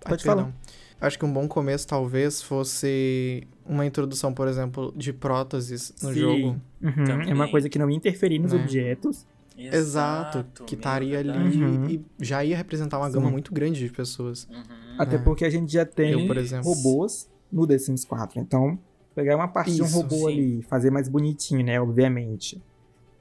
[0.00, 0.44] Pode falar.
[0.44, 0.58] Perdão.
[1.00, 6.20] Acho que um bom começo talvez fosse uma introdução, por exemplo, de próteses no Sim.
[6.20, 6.60] jogo.
[6.82, 7.22] Uhum.
[7.26, 8.60] É uma coisa que não ia interferir nos né?
[8.60, 9.26] objetos.
[9.56, 11.88] Exato, que estaria ali uhum.
[11.88, 13.14] e já ia representar uma Sim.
[13.14, 14.46] gama muito grande de pessoas.
[14.48, 14.87] Uhum.
[14.98, 15.18] Até é.
[15.18, 18.78] porque a gente já tem Eu, por exemplo, robôs no The Sims 4, então
[19.14, 20.28] pegar uma parte Isso, de um robô sim.
[20.28, 21.80] ali, fazer mais bonitinho, né?
[21.80, 22.62] Obviamente.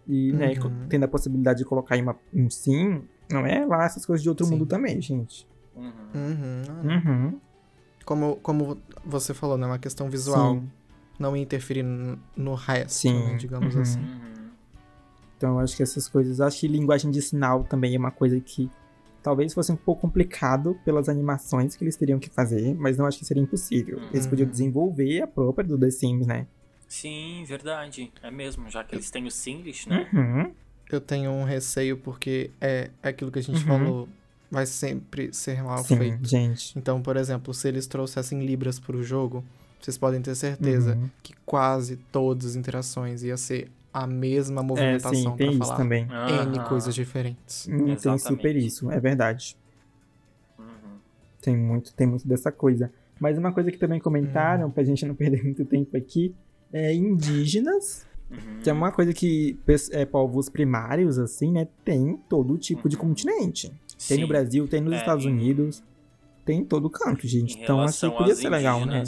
[0.08, 0.70] E, né, uhum.
[0.70, 4.24] né, tendo a possibilidade de colocar em uma, um sim, não é lá essas coisas
[4.24, 4.52] de outro sim.
[4.52, 5.48] mundo também, gente.
[5.76, 5.92] Uhum.
[6.14, 6.90] Uhum.
[6.90, 7.40] uhum.
[8.06, 9.68] Como, como você falou, né?
[9.68, 10.56] Uma questão visual.
[10.56, 10.72] Sim.
[11.20, 13.14] Não interferir no resto, sim.
[13.14, 13.82] Né, digamos uhum.
[13.82, 14.00] assim.
[15.36, 16.40] Então, eu acho que essas coisas.
[16.40, 18.70] Acho que linguagem de sinal também é uma coisa que
[19.22, 23.20] talvez fosse um pouco complicado pelas animações que eles teriam que fazer, mas não acho
[23.20, 23.98] que seria impossível.
[23.98, 24.10] Uhum.
[24.14, 26.48] Eles podiam desenvolver a própria do The Sims, né?
[26.88, 28.12] Sim, verdade.
[28.24, 30.10] É mesmo, já que eles têm o Singlish, né?
[30.14, 30.52] Uhum.
[30.90, 33.68] Eu tenho um receio porque é, é aquilo que a gente uhum.
[33.68, 34.10] falou.
[34.50, 36.26] Vai sempre ser mal Sim, feito.
[36.26, 36.80] gente.
[36.80, 39.44] Então, por exemplo, se eles trouxessem Libras pro jogo,
[39.82, 41.10] vocês podem ter certeza uhum.
[41.22, 45.78] que quase todas as interações ia ser a mesma movimentação é, sim, tem isso falar
[45.78, 46.08] também.
[46.08, 47.68] N coisas diferentes.
[47.68, 49.58] Hum, tem super isso, é verdade.
[50.58, 50.66] Uhum.
[51.42, 52.92] Tem muito, tem muito dessa coisa.
[53.20, 54.72] Mas uma coisa que também comentaram, uhum.
[54.72, 56.36] pra gente não perder muito tempo aqui,
[56.72, 58.60] é indígenas, uhum.
[58.62, 59.58] que é uma coisa que
[59.92, 62.90] é, povos primários, assim, né, tem todo tipo uhum.
[62.90, 63.72] de continente.
[63.98, 64.16] Sim.
[64.16, 65.84] Tem no Brasil, tem nos é, Estados Unidos,
[66.46, 67.58] tem em todo canto, gente.
[67.60, 69.04] Então, assim, podia ser legal, né?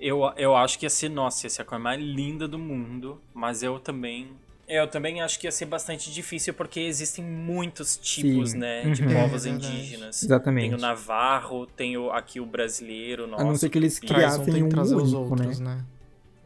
[0.00, 3.20] Eu, eu acho que ia ser, nossa, ia ser a coisa mais linda do mundo,
[3.34, 4.30] mas eu também
[4.66, 8.58] eu também acho que ia ser bastante difícil porque existem muitos tipos, Sim.
[8.58, 9.12] né, de uhum.
[9.12, 10.22] povos é indígenas.
[10.22, 10.68] Exatamente.
[10.68, 13.42] Tem o navarro, tem o, aqui o brasileiro, nosso.
[13.42, 15.74] A não ser que eles criassem um, um trazer único, os outros, né?
[15.74, 15.84] né?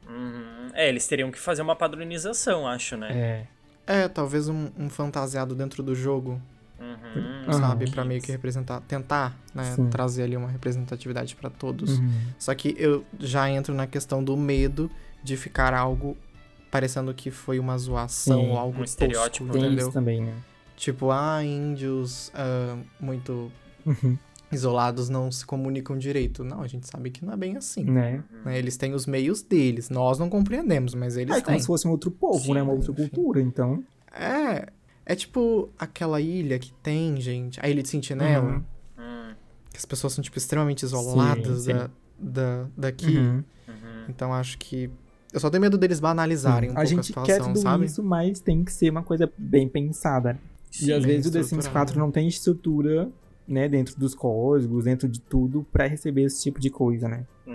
[0.09, 0.69] Uhum.
[0.73, 3.47] É, eles teriam que fazer uma padronização, acho, né?
[3.87, 4.03] É.
[4.05, 6.41] É, talvez um, um fantasiado dentro do jogo.
[6.79, 7.53] Uhum.
[7.53, 11.99] Sabe, para meio que representar, tentar, né, trazer ali uma representatividade para todos.
[11.99, 12.11] Uhum.
[12.39, 14.91] Só que eu já entro na questão do medo
[15.23, 16.17] de ficar algo
[16.71, 19.93] parecendo que foi uma zoação Sim, ou algo um estereótipo, tosco, entendeu?
[19.93, 20.35] também, né?
[20.77, 23.51] Tipo, ah, índios uh, muito
[23.87, 24.19] uhum.
[24.51, 26.43] isolados não se comunicam direito.
[26.43, 27.85] Não, a gente sabe que não é bem assim.
[27.85, 28.25] Né?
[28.45, 28.59] né?
[28.59, 29.89] Eles têm os meios deles.
[29.89, 31.43] Nós não compreendemos, mas eles é, têm.
[31.43, 32.63] É como se fosse um outro povo, Sim, né?
[32.63, 33.85] Uma outra cultura, então...
[34.13, 34.69] É,
[35.07, 38.65] é tipo aquela ilha que tem, gente, a Ilha de Sentinela.
[38.99, 39.35] Uhum.
[39.71, 41.75] Que as pessoas são, tipo, extremamente isoladas sim, sim.
[41.75, 43.19] Da, da, daqui.
[43.19, 43.45] Uhum.
[43.67, 44.05] Uhum.
[44.09, 44.89] Então acho que
[45.33, 47.87] eu só tenho medo deles banalizarem Sim, um a pouco a situação, quer tudo sabe?
[47.87, 50.39] isso, mas tem que ser uma coisa bem pensada.
[50.71, 53.11] Sim, e às vezes o The Sims 4 não tem estrutura,
[53.47, 57.27] né, dentro dos códigos, dentro de tudo, para receber esse tipo de coisa, né?
[57.45, 57.54] Uhum.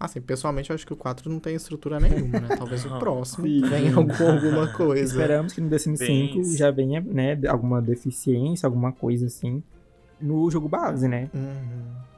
[0.00, 2.56] Assim, pessoalmente eu acho que o 4 não tem estrutura nenhuma, né?
[2.56, 5.02] Talvez o próximo venha com alguma coisa.
[5.02, 9.62] Esperamos que no The Sims 5 já venha, né, alguma deficiência, alguma coisa assim,
[10.20, 11.28] no jogo base, né?
[11.34, 12.08] Uhum.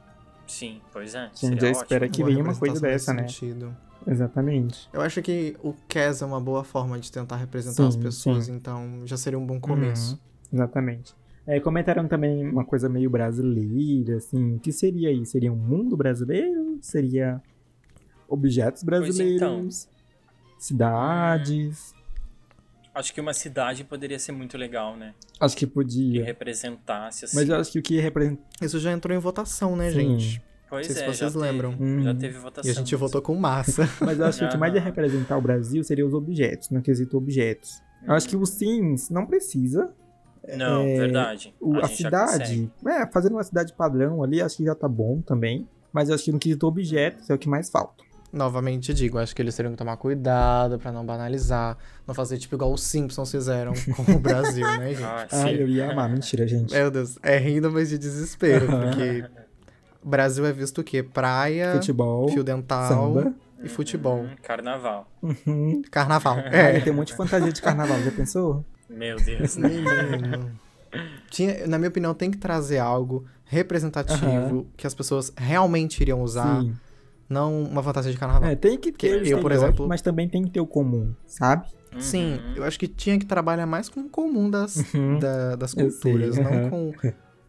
[0.45, 1.29] Sim, pois é.
[1.31, 3.27] A gente já espera que venha uma coisa dessa, né?
[3.27, 3.75] Sentido.
[4.05, 4.89] Exatamente.
[4.91, 8.45] Eu acho que o CAS é uma boa forma de tentar representar sim, as pessoas,
[8.45, 8.53] sim.
[8.53, 10.13] então já seria um bom começo.
[10.13, 10.19] Uhum,
[10.53, 11.15] exatamente.
[11.47, 15.25] É, comentaram também uma coisa meio brasileira, assim, o que seria aí?
[15.25, 16.77] Seria um mundo brasileiro?
[16.81, 17.41] Seria
[18.31, 18.99] objetos então.
[18.99, 19.41] brasileiros?
[19.41, 19.69] Então.
[20.59, 21.93] Cidades?
[22.93, 25.13] Acho que uma cidade poderia ser muito legal, né?
[25.39, 26.21] Acho que podia.
[26.21, 27.35] Que representasse, assim.
[27.37, 28.41] Mas eu acho que o que representa...
[28.61, 30.19] Isso já entrou em votação, né, Sim.
[30.19, 30.43] gente?
[30.69, 31.75] Pois não sei é, se vocês lembram.
[31.75, 32.69] Teve, Já teve votação.
[32.69, 33.89] E a gente votou com massa.
[33.99, 36.81] Mas eu acho que o que mais ia representar o Brasil seria os objetos, no
[36.81, 37.81] quesito objetos.
[38.05, 39.93] Eu acho que o Sims não precisa.
[40.57, 41.53] Não, é, verdade.
[41.59, 45.21] O, a, a cidade, é, fazendo uma cidade padrão ali, acho que já tá bom
[45.21, 45.67] também.
[45.93, 48.03] Mas eu acho que no quesito objetos é o que mais falta.
[48.31, 51.77] Novamente digo, acho que eles teriam que tomar cuidado para não banalizar,
[52.07, 55.03] não fazer tipo igual os Simpsons fizeram com o Brasil, né, gente?
[55.03, 56.73] Ah, ah, eu ia amar, mentira, gente.
[56.73, 59.25] Meu Deus, é rindo, mas de desespero, porque
[60.01, 61.03] o Brasil é visto o quê?
[61.03, 63.33] Praia, futebol, fio dental samba.
[63.61, 64.19] e futebol.
[64.19, 65.11] Uhum, carnaval.
[65.21, 65.81] Uhum.
[65.91, 66.37] Carnaval.
[66.51, 66.79] É.
[66.79, 68.63] tem um monte de fantasia de carnaval, já pensou?
[68.89, 69.57] Meu Deus.
[69.57, 70.51] Menino.
[71.29, 74.65] Tinha, na minha opinião, tem que trazer algo representativo uhum.
[74.77, 76.61] que as pessoas realmente iriam usar.
[76.61, 76.73] Sim.
[77.31, 78.49] Não uma fantasia de carnaval.
[78.49, 81.65] É, tem que ter eu, por exemplo, mas também tem que ter o comum, sabe?
[81.97, 82.53] Sim, uhum.
[82.57, 85.17] eu acho que tinha que trabalhar mais com o comum das, uhum.
[85.17, 86.93] da, das culturas, não com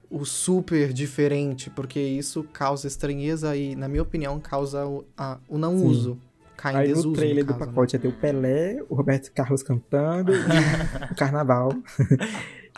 [0.08, 5.58] o super diferente, porque isso causa estranheza e, na minha opinião, causa o, a, o
[5.58, 5.86] não Sim.
[5.86, 6.18] uso.
[6.56, 7.72] Cai Aí desuso, no trailer no caso, do né?
[7.72, 7.98] pacote né?
[7.98, 10.38] ia ter o Pelé, o Roberto Carlos cantando e
[11.10, 11.72] o Carnaval.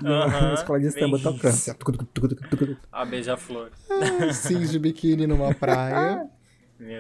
[0.03, 2.79] e uhum, escola de samba tocando.
[2.91, 3.71] A beija-flor.
[3.91, 6.31] Ah, Sims de biquíni numa praia.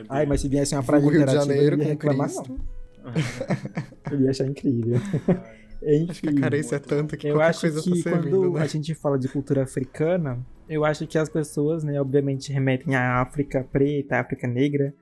[0.08, 2.60] Ai, mas se viesse uma praia Rio de Janeiro com reclamar, Cristo.
[4.10, 5.00] Eu ia achar incrível.
[5.82, 8.62] Enfim, acho que a carência é tanta que eu acho coisa que tá quando né?
[8.62, 13.20] a gente fala de cultura africana, eu acho que as pessoas, né, obviamente remetem à
[13.20, 14.94] África preta, à África negra.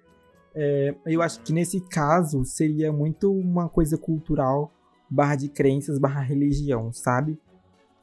[0.55, 4.73] É, eu acho que nesse caso seria muito uma coisa cultural
[5.09, 7.39] barra de crenças barra religião, sabe?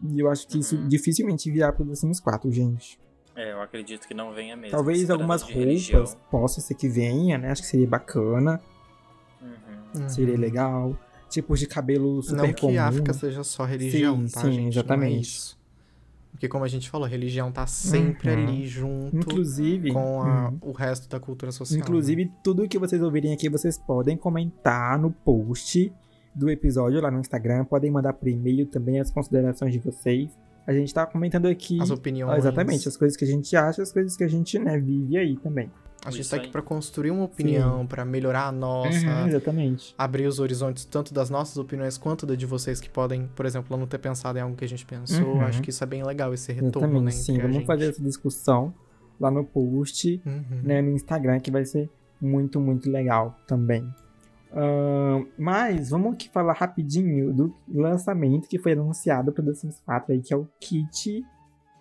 [0.02, 0.88] E eu acho que isso uhum.
[0.88, 2.98] dificilmente virá para os Sims 4, gente.
[3.40, 4.76] É, eu acredito que não venha mesmo.
[4.76, 6.04] Talvez algumas roupas religião.
[6.30, 7.52] possa ser que venha, né?
[7.52, 8.60] Acho que seria bacana.
[9.42, 10.10] Uhum.
[10.10, 10.40] Seria uhum.
[10.42, 10.98] legal
[11.30, 14.66] tipos de cabelo super Não que a África seja só religião, sim, tá, sim, gente?
[14.66, 15.54] É exatamente.
[15.54, 18.44] É Porque como a gente falou, a religião tá sempre uhum.
[18.44, 20.58] ali junto inclusive, com a, uhum.
[20.62, 21.80] o resto da cultura social.
[21.80, 22.32] Inclusive, né?
[22.44, 25.94] tudo que vocês ouvirem aqui, vocês podem comentar no post
[26.36, 30.30] do episódio lá no Instagram, podem mandar por e-mail também as considerações de vocês.
[30.70, 31.82] A gente tá comentando aqui...
[31.82, 32.38] As opiniões.
[32.38, 35.36] Exatamente, as coisas que a gente acha, as coisas que a gente né, vive aí
[35.36, 35.72] também.
[36.06, 39.08] A gente está aqui para construir uma opinião, para melhorar a nossa.
[39.08, 39.96] Uhum, exatamente.
[39.98, 43.76] Abrir os horizontes tanto das nossas opiniões quanto da de vocês que podem, por exemplo,
[43.76, 45.26] não ter pensado em algo que a gente pensou.
[45.26, 45.42] Uhum.
[45.42, 47.12] Acho que isso é bem legal, esse retorno, exatamente, né?
[47.12, 48.72] Sim, vamos fazer essa discussão
[49.20, 50.62] lá no post, uhum.
[50.64, 51.90] né, no Instagram, que vai ser
[52.22, 53.84] muito, muito legal também.
[54.52, 59.80] Uh, mas vamos aqui falar rapidinho do lançamento que foi anunciado para o The Sims
[59.82, 61.24] 4 aí, que é o kit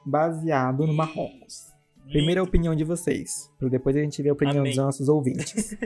[0.05, 1.73] baseado no Marrocos.
[2.11, 4.73] Primeira opinião de vocês, para depois a gente ver a opinião Amém.
[4.73, 5.77] dos nossos ouvintes.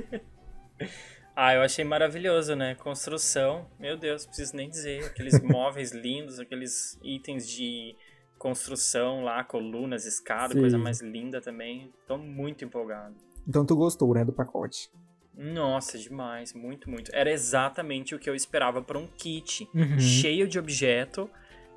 [1.35, 2.77] ah, eu achei maravilhoso, né?
[2.77, 5.05] Construção, meu Deus, preciso nem dizer.
[5.05, 7.97] Aqueles móveis lindos, aqueles itens de
[8.39, 10.61] construção lá, colunas, escada, Sim.
[10.61, 11.93] coisa mais linda também.
[12.07, 13.15] Tô muito empolgado.
[13.47, 14.89] Então tu gostou, né, do pacote?
[15.37, 17.11] Nossa, demais, muito, muito.
[17.15, 19.99] Era exatamente o que eu esperava para um kit uhum.
[19.99, 21.29] cheio de objeto.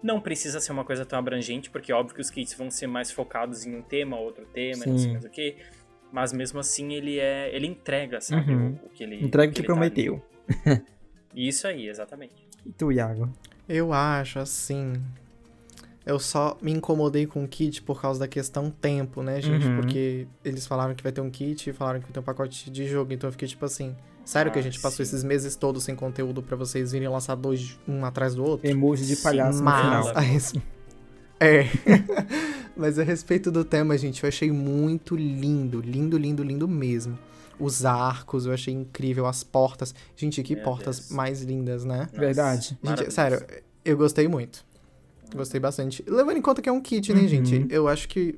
[0.03, 2.87] Não precisa ser uma coisa tão abrangente, porque é óbvio que os kits vão ser
[2.87, 4.89] mais focados em um tema, outro tema, Sim.
[4.89, 5.55] não sei mais o que.
[6.11, 7.53] Mas mesmo assim ele é.
[7.53, 8.53] ele entrega, sabe?
[8.53, 8.79] Uhum.
[8.83, 9.23] O, o, que ele.
[9.23, 10.23] Entrega o que, que prometeu.
[10.63, 10.81] Tá
[11.33, 12.35] Isso aí, exatamente.
[12.65, 13.29] E tu, Iago?
[13.67, 14.93] Eu acho assim.
[16.05, 19.65] Eu só me incomodei com o kit por causa da questão tempo, né, gente?
[19.65, 19.77] Uhum.
[19.77, 22.69] Porque eles falaram que vai ter um kit e falaram que vai ter um pacote
[22.69, 23.11] de jogo.
[23.11, 23.95] Então eu fiquei tipo assim.
[24.23, 27.07] Sério ah, que a ah, gente passou esses meses todos sem conteúdo para vocês virem
[27.07, 28.67] lançar dois um atrás do outro?
[28.67, 30.23] Emoji de palhaço Mas, no final.
[31.39, 31.65] É.
[32.77, 35.79] Mas a respeito do tema, gente, eu achei muito lindo.
[35.79, 37.17] Lindo, lindo, lindo mesmo.
[37.59, 39.25] Os arcos, eu achei incrível.
[39.25, 39.95] As portas.
[40.15, 41.11] Gente, que Meu portas Deus.
[41.11, 41.99] mais lindas, né?
[41.99, 42.77] Nossa, Verdade.
[42.83, 43.43] Gente, sério,
[43.83, 44.63] eu gostei muito.
[45.33, 46.03] Gostei bastante.
[46.07, 47.27] Levando em conta que é um kit, né, uhum.
[47.27, 47.65] gente?
[47.69, 48.37] Eu acho que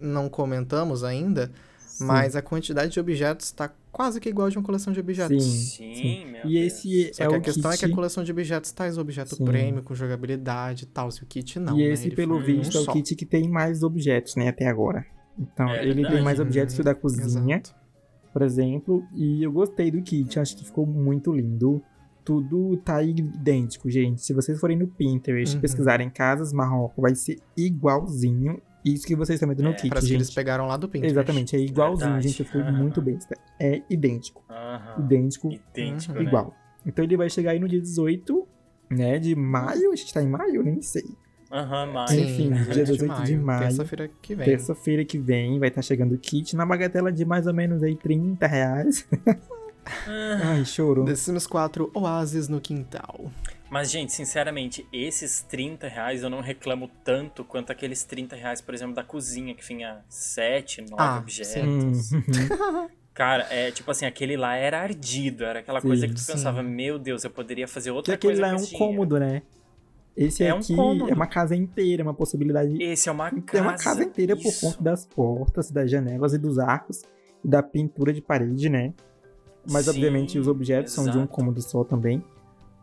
[0.00, 2.04] não comentamos ainda, sim.
[2.04, 5.44] mas a quantidade de objetos tá quase que igual de uma coleção de objetos.
[5.44, 5.94] Sim, sim.
[5.94, 6.24] sim.
[6.24, 6.72] Meu e Deus.
[6.72, 7.84] esse Só é que o a questão kit...
[7.84, 9.44] é que a coleção de objetos traz objeto sim.
[9.44, 11.78] prêmio com jogabilidade e tal, se o kit não.
[11.78, 11.92] E né?
[11.92, 15.04] esse, pelo visto, um é o kit que tem mais objetos, né, até agora.
[15.38, 16.14] Então, é ele verdade.
[16.14, 17.74] tem mais objetos que o da cozinha, Exato.
[18.32, 21.82] por exemplo, e eu gostei do kit, acho que ficou muito lindo
[22.24, 24.22] tudo tá idêntico, gente.
[24.22, 25.60] Se vocês forem no Pinterest uhum.
[25.60, 30.14] pesquisarem casas Marrocos, vai ser igualzinho isso que vocês estão vendo no é, kit, gente.
[30.14, 31.14] eles pegaram lá do Pinterest.
[31.14, 32.28] Exatamente, é igualzinho, Verdade.
[32.28, 32.40] gente.
[32.40, 32.72] Eu fui uhum.
[32.72, 33.36] muito besta.
[33.60, 34.44] É idêntico.
[34.50, 35.04] Uhum.
[35.04, 35.52] Idêntico.
[35.52, 36.22] Idêntico, uhum.
[36.22, 36.54] Igual.
[36.84, 38.46] Então ele vai chegar aí no dia 18,
[38.90, 39.92] né, de maio.
[39.92, 40.64] A gente tá em maio?
[40.64, 41.04] Nem sei.
[41.52, 42.20] Aham, uhum, maio.
[42.20, 43.24] Enfim, dia 18 de maio.
[43.24, 44.44] De maio Terça-feira que vem.
[44.44, 47.84] Terça-feira que vem vai estar tá chegando o kit na bagatela de mais ou menos
[47.84, 49.06] aí 30 reais.
[49.84, 51.04] Ai, choro.
[51.04, 53.30] The Sims 4 Oasis no Quintal.
[53.70, 58.74] Mas, gente, sinceramente, esses 30 reais eu não reclamo tanto quanto aqueles 30 reais, por
[58.74, 62.12] exemplo, da cozinha, que vinha 7, 9 ah, objetos.
[62.12, 62.88] Uhum.
[63.14, 66.32] Cara, é tipo assim, aquele lá era ardido, era aquela sim, coisa que tu sim.
[66.32, 68.42] pensava, meu Deus, eu poderia fazer outra que coisa.
[68.42, 69.42] Aquele lá é um cômodo, né?
[70.16, 72.82] Esse é aqui um é uma casa inteira, uma possibilidade.
[72.82, 73.58] Esse é uma casa.
[73.58, 74.60] É uma casa inteira Isso.
[74.60, 77.02] por conta das portas, das janelas e dos arcos,
[77.42, 78.92] e da pintura de parede, né?
[79.70, 81.06] Mas, Sim, obviamente, os objetos exato.
[81.06, 82.22] são de um cômodo só também.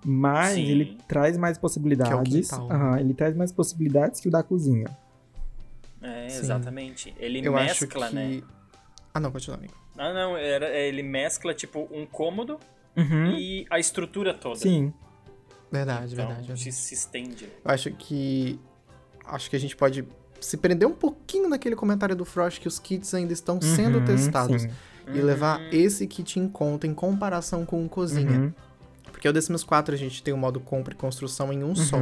[0.05, 0.63] Mas Sim.
[0.63, 2.51] ele traz mais possibilidades.
[2.51, 4.85] É uhum, ele traz mais possibilidades que o da cozinha.
[6.01, 7.13] É, exatamente.
[7.19, 8.15] Ele Eu mescla, que...
[8.15, 8.41] né?
[9.13, 9.73] Ah, não, continua, amigo.
[9.97, 12.57] Ah, não, era, é, ele mescla, tipo, um cômodo
[12.95, 13.31] uhum.
[13.31, 14.59] e a estrutura toda.
[14.59, 14.93] Sim.
[15.69, 16.57] Verdade, então, verdade.
[16.61, 17.45] Se, se estende.
[17.45, 18.57] Eu acho que.
[19.25, 20.07] Acho que a gente pode
[20.39, 24.05] se prender um pouquinho naquele comentário do Frost que os kits ainda estão sendo uhum,
[24.05, 24.61] testados.
[24.61, 24.69] Sim
[25.13, 25.69] e levar uhum.
[25.71, 28.39] esse kit em conta em comparação com o cozinha.
[28.39, 28.53] Uhum.
[29.11, 31.75] Porque o Sims 4 a gente tem o modo compra e construção em um uhum.
[31.75, 31.97] só.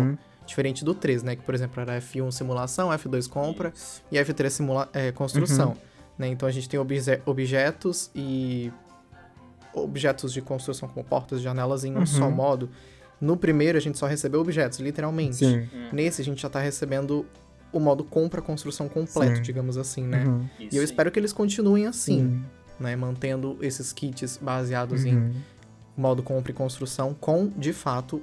[0.46, 1.36] Diferente do 3, né?
[1.36, 4.02] Que, por exemplo, era F1 simulação, F2 compra Isso.
[4.10, 5.70] e F3 simula é, construção.
[5.70, 5.78] Uhum.
[6.18, 6.28] Né?
[6.30, 8.72] Então a gente tem obje objetos e
[9.74, 12.32] objetos de construção como portas, janelas em um só uhum.
[12.32, 12.70] modo.
[13.20, 15.38] No primeiro a gente só recebeu objetos, literalmente.
[15.38, 15.68] Sim.
[15.92, 17.26] Nesse a gente já tá recebendo
[17.74, 19.42] o modo compra construção completo, Sim.
[19.42, 20.24] digamos assim, né?
[20.24, 20.48] Uhum.
[20.60, 22.20] E eu espero que eles continuem assim.
[22.20, 22.96] Sim né?
[22.96, 25.10] Mantendo esses kits baseados uhum.
[25.10, 25.34] em
[25.96, 28.22] modo compra e construção com, de fato,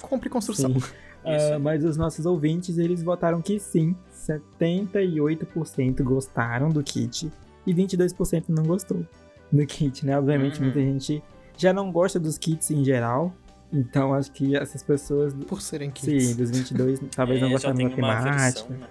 [0.00, 0.70] compra e construção.
[0.70, 3.96] Uh, mas os nossos ouvintes, eles votaram que sim.
[4.26, 7.30] 78% gostaram do kit
[7.66, 9.04] e 22% não gostou
[9.52, 10.18] do kit, né?
[10.18, 10.64] Obviamente, uhum.
[10.64, 11.22] muita gente
[11.56, 13.34] já não gosta dos kits em geral.
[13.72, 15.34] Então, acho que essas pessoas...
[15.34, 16.28] Por serem kits.
[16.28, 18.36] Sim, dos 22, talvez é, não gostaram da temática.
[18.36, 18.86] Versão, né?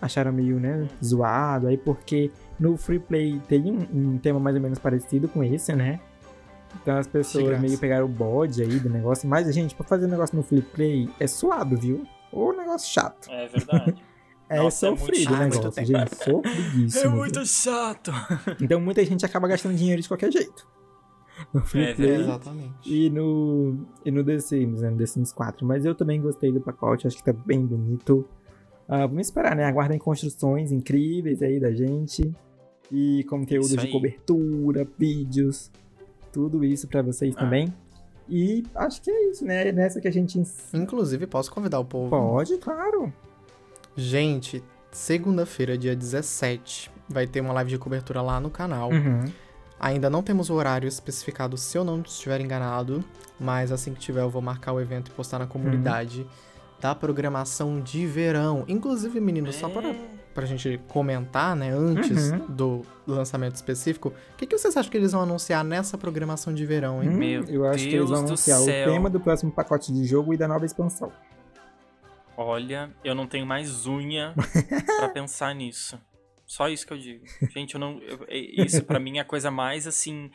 [0.00, 1.66] Acharam meio, né, zoado.
[1.66, 5.72] Aí, porque no Free Play tem um, um, tema mais ou menos parecido com esse,
[5.74, 6.00] né?
[6.82, 9.28] Então as pessoas meio pegaram o bode aí do negócio.
[9.28, 12.06] Mas, gente, pra fazer um negócio no Free Play é suado, viu?
[12.32, 13.30] Ou negócio chato.
[13.30, 14.02] É verdade.
[14.50, 16.16] é Nossa, sofrido é o negócio, gente.
[16.16, 17.04] Sofridíssimo.
[17.14, 18.12] É muito chato.
[18.60, 20.66] Então muita gente acaba gastando dinheiro de qualquer jeito.
[21.54, 22.74] No Free é, Play exatamente.
[22.84, 24.90] e no, e no The Sims, né?
[24.90, 25.64] No The Sims 4.
[25.64, 28.28] Mas eu também gostei do pacote, acho que tá bem bonito.
[28.88, 29.64] Uh, vamos esperar, né?
[29.64, 32.34] Aguardem construções incríveis aí da gente
[32.90, 35.70] e conteúdo de cobertura, vídeos,
[36.32, 37.40] tudo isso para vocês ah.
[37.40, 37.72] também.
[38.28, 39.68] E acho que é isso, né?
[39.68, 40.42] É nessa que a gente.
[40.74, 42.10] Inclusive, posso convidar o povo?
[42.10, 43.12] Pode, claro.
[43.96, 44.62] Gente,
[44.92, 48.90] segunda-feira, dia 17, vai ter uma live de cobertura lá no canal.
[48.90, 49.24] Uhum.
[49.80, 53.02] Ainda não temos o horário especificado, se eu não estiver enganado,
[53.38, 56.26] mas assim que tiver eu vou marcar o evento e postar na comunidade
[56.80, 58.64] da programação de verão.
[58.68, 59.94] Inclusive, meninos, só para
[60.38, 62.46] pra gente comentar, né, antes Uhum.
[62.48, 66.64] do lançamento específico, o que, que vocês acham que eles vão anunciar nessa programação de
[66.64, 67.08] verão, hein?
[67.08, 68.88] Hum, Meu eu acho que eles vão Deus anunciar céu.
[68.88, 71.12] o tema do próximo pacote de jogo e da nova expansão.
[72.36, 74.32] Olha, eu não tenho mais unha
[74.98, 75.98] pra pensar nisso.
[76.46, 77.24] Só isso que eu digo.
[77.52, 77.98] Gente, eu não.
[77.98, 80.30] eu- é- isso pra mim é a coisa mais assim.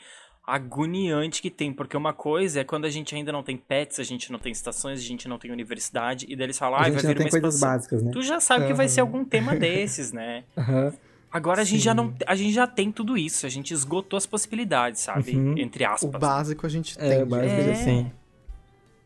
[0.46, 4.04] Agoniante que tem, porque uma coisa é quando a gente ainda não tem pets, a
[4.04, 6.84] gente não tem estações, a gente não tem universidade, e daí eles falam, a ah,
[6.86, 7.70] gente vai vir tem uma coisas expansão.
[7.78, 8.12] básicas, né?
[8.12, 10.44] Tu já sabe que vai ser algum tema desses, né?
[10.58, 10.94] Aham.
[11.32, 11.98] Agora a gente já Sim.
[11.98, 15.36] não, a gente já tem tudo isso, a gente esgotou as possibilidades, sabe?
[15.36, 15.58] Uhum.
[15.58, 16.12] Entre O aspas.
[16.22, 17.24] básico a gente É, tem.
[17.24, 17.72] o básico É.
[17.72, 18.12] assim.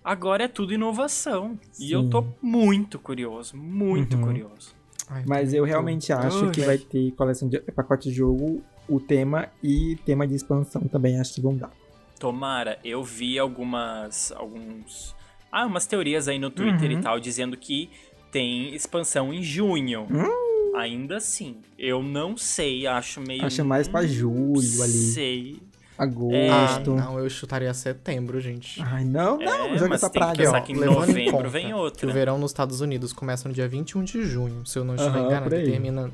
[0.04, 1.58] Agora é tudo inovação.
[1.80, 2.10] E eu Sim.
[2.10, 4.24] tô muito curioso, muito Uhum.
[4.24, 4.76] curioso.
[5.10, 6.52] Ai, Mas eu realmente acho Ai.
[6.52, 11.20] que vai ter coleção de pacote de jogo, o tema e tema de expansão também
[11.20, 11.72] acho que vão dar.
[12.20, 14.32] Tomara, eu vi algumas.
[14.32, 15.16] alguns.
[15.52, 17.00] Ah, umas teorias aí no Twitter Uhum.
[17.00, 17.90] e tal, dizendo que
[18.32, 20.08] tem expansão em junho.
[20.10, 20.76] Hum.
[20.78, 21.58] Ainda assim.
[21.78, 23.46] Eu não sei, acho meio.
[23.46, 24.92] Acho mais pra julho ali.
[24.92, 25.62] Sei.
[26.00, 26.94] Ah, Agosto.
[26.94, 28.80] não, eu chutaria setembro, gente.
[28.84, 30.38] Ai, não, não, É, joga mas essa que praga.
[30.38, 32.08] pensar ó, que em levando em novembro conta vem Que outra.
[32.08, 35.18] o verão nos Estados Unidos começa no dia 21 de junho, se eu não estiver
[35.18, 35.56] Aham, enganado.
[35.56, 36.12] e Termina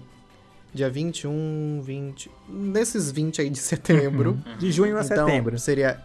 [0.73, 2.31] dia 21, 20.
[2.49, 4.37] Nesses 20 aí de setembro.
[4.59, 5.57] De junho a Então, setembro.
[5.59, 5.99] seria.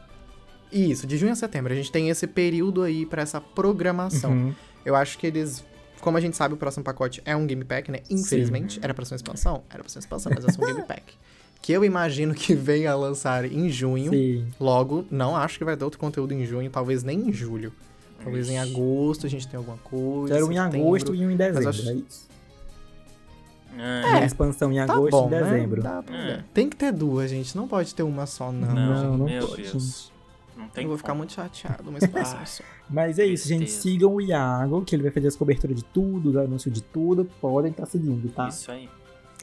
[0.70, 1.72] Isso, de junho a setembro.
[1.72, 4.30] A gente tem esse período aí pra essa programação.
[4.32, 4.54] Uhum.
[4.84, 5.64] Eu acho que eles.
[6.00, 8.00] Como a gente sabe, o próximo pacote é um Game Pack, né?
[8.08, 8.78] Infelizmente.
[8.82, 9.62] Era pra ser uma expansão?
[9.70, 11.14] Era pra ser uma expansão, mas é só um Game Pack.
[11.60, 14.10] Que eu imagino que venha a lançar em junho.
[14.12, 14.46] Sim.
[14.60, 17.72] Logo, não acho que vai ter outro conteúdo em junho, talvez nem em julho.
[18.22, 20.34] Talvez em agosto a gente tenha alguma coisa.
[20.36, 21.68] Era um em agosto e um em dezembro.
[21.68, 22.27] acho- É isso.
[23.76, 24.24] Ah, É.
[24.24, 25.42] Expansão em Tá agosto bom, e né?
[25.42, 25.82] dezembro.
[25.82, 26.44] Dá pra É.
[26.54, 27.56] Tem que ter duas, gente.
[27.56, 28.68] Não pode ter uma só, não.
[28.74, 29.62] Não, Não, não meu pode.
[29.62, 30.12] Deus.
[30.56, 30.98] Não tem eu vou como.
[30.98, 32.46] ficar muito chateado, uma expansão Ai.
[32.46, 32.64] só.
[32.90, 33.70] Mas é isso, gente.
[33.70, 37.24] Sigam o Iago, que ele vai fazer as coberturas de tudo, os anúncios de tudo.
[37.40, 38.48] Podem estar seguindo, tá?
[38.48, 38.88] Isso aí.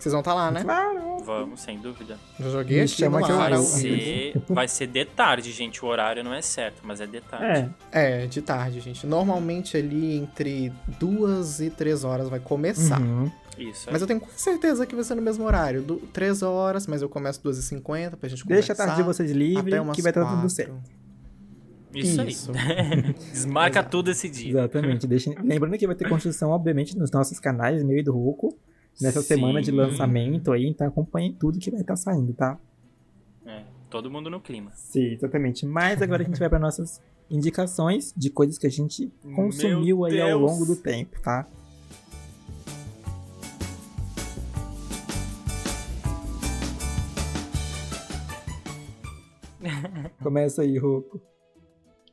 [0.05, 0.61] Vocês vão estar lá, né?
[0.63, 1.17] Claro.
[1.25, 2.19] Vamos, sem dúvida.
[2.39, 5.83] Já joguei Me aqui chama no que Vai ser, vai ser de tarde, gente.
[5.83, 7.73] O horário não é certo, mas é de tarde.
[7.91, 8.23] É.
[8.23, 9.07] É, de tarde, gente.
[9.07, 13.01] Normalmente ali entre duas e três horas vai começar.
[13.01, 13.31] Uhum.
[13.57, 13.93] Isso aí.
[13.93, 15.81] Mas eu tenho quase certeza que vai ser no mesmo horário.
[15.81, 18.67] Du três horas, mas eu começo duas e cinquenta pra gente conversar.
[18.67, 20.49] Deixa a tarde de vocês livre, até umas que vai estar tudo quatro.
[20.51, 20.75] certo.
[21.95, 22.51] Isso, Isso.
[22.51, 23.13] aí.
[23.31, 23.89] Desmarca Exato.
[23.89, 24.49] tudo esse dia.
[24.51, 25.07] Exatamente.
[25.07, 28.55] Deixem- Lembrando que vai ter construção, obviamente, nos nossos canais, meio do Ruco,
[29.01, 29.27] nessa Sim.
[29.27, 32.57] semana de lançamento aí, então acompanhem tudo que vai estar saindo, tá?
[33.45, 34.71] É, todo mundo no clima.
[34.73, 35.65] Sim, exatamente.
[35.65, 40.05] Mas agora a gente vai para nossas indicações de coisas que a gente consumiu Meu
[40.05, 41.47] aí ao longo do tempo, tá?
[50.21, 51.21] Começa aí, Ruco.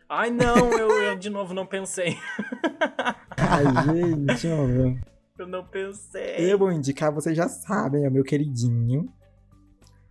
[0.08, 2.18] Ai, não, eu, eu de novo não pensei.
[3.36, 5.11] Ai, gente, meu.
[5.42, 6.52] Eu não pensei.
[6.52, 9.12] eu vou indicar, vocês já sabem, é o meu queridinho.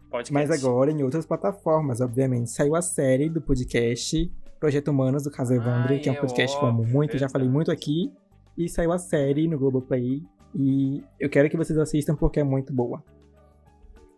[0.10, 0.34] Podcast.
[0.34, 2.52] Mas agora em outras plataformas, obviamente.
[2.52, 4.30] Saiu a série do podcast
[4.60, 7.48] Projeto Humanos do Caso Evandro, Ai, que é um podcast óbvio, como muito, já falei
[7.48, 7.54] verdade.
[7.54, 8.12] muito aqui.
[8.58, 10.22] E saiu a série no Globoplay.
[10.54, 13.02] E eu quero que vocês assistam porque é muito boa.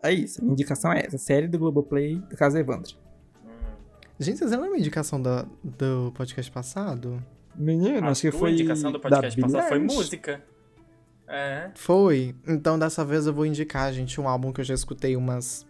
[0.01, 1.19] É isso, a minha indicação é essa.
[1.19, 2.95] Série do Globoplay do Caso Evandro.
[3.45, 3.49] Hum.
[4.19, 7.23] Gente, vocês lembram a indicação da, do podcast passado?
[7.55, 8.53] Menino, A acho que foi.
[8.53, 10.43] indicação do da podcast passado foi música.
[11.27, 11.69] É.
[11.75, 12.35] Foi.
[12.47, 15.65] Então dessa vez eu vou indicar, gente, um álbum que eu já escutei umas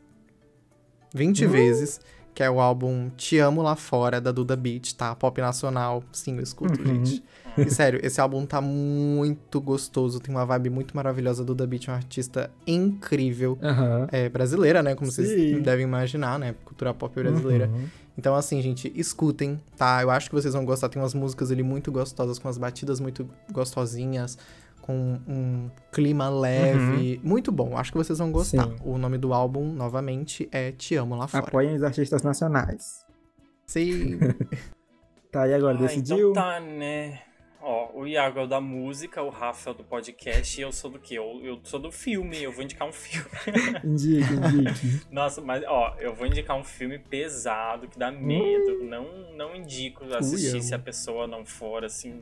[1.14, 1.50] 20 Hum.
[1.50, 2.02] vezes,
[2.34, 5.14] que é o álbum Te Amo Lá Fora, da Duda Beat, tá?
[5.16, 6.04] Pop nacional.
[6.12, 6.88] Sim, eu escuto, Uhum.
[7.06, 7.24] gente.
[7.56, 11.44] E sério, esse álbum tá muito gostoso, tem uma vibe muito maravilhosa.
[11.46, 13.60] Duda Beat é uma artista incrível.
[13.62, 14.08] Aham.
[14.12, 14.96] É brasileira, né?
[14.96, 15.62] Como vocês Sim.
[15.62, 16.56] devem imaginar, né?
[16.66, 17.68] Cultura pop brasileira.
[17.68, 17.86] Uhum.
[18.18, 20.02] Então, assim, gente, escutem, tá?
[20.02, 20.90] Eu acho que vocês vão gostar.
[20.90, 24.36] Tem umas músicas ali muito gostosas, com as batidas muito gostosinhas,
[24.84, 27.20] com um clima leve.
[27.24, 27.78] Muito bom.
[27.78, 28.68] Acho que vocês vão gostar.
[28.68, 28.76] Sim.
[28.84, 31.48] O nome do álbum, novamente, é Te Amo Lá Fora.
[31.48, 33.06] Apoiem os artistas nacionais.
[33.66, 34.20] Sim.
[35.32, 36.30] Tá, e agora, Ah, decidiu?
[36.30, 37.20] Então tá, né?
[37.60, 40.72] Ó, o Iago é o da música, o Rafa é o do podcast e eu
[40.72, 41.18] sou do quê?
[41.18, 43.28] Eu, eu sou do filme, eu vou indicar um filme.
[43.84, 45.02] Indique, indique.
[45.12, 48.84] Nossa, mas ó, eu vou indicar um filme pesado que dá medo.
[48.84, 49.06] Não,
[49.36, 52.22] não indico assistir se a pessoa não for assim,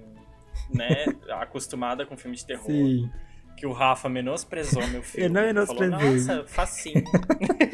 [0.69, 2.67] né, acostumada com filme de terror.
[2.67, 3.09] Sim.
[3.57, 5.27] Que o Rafa menosprezou meu filme.
[5.27, 5.89] Eu não menosprezei.
[5.91, 7.03] Falou, Nossa, facinho.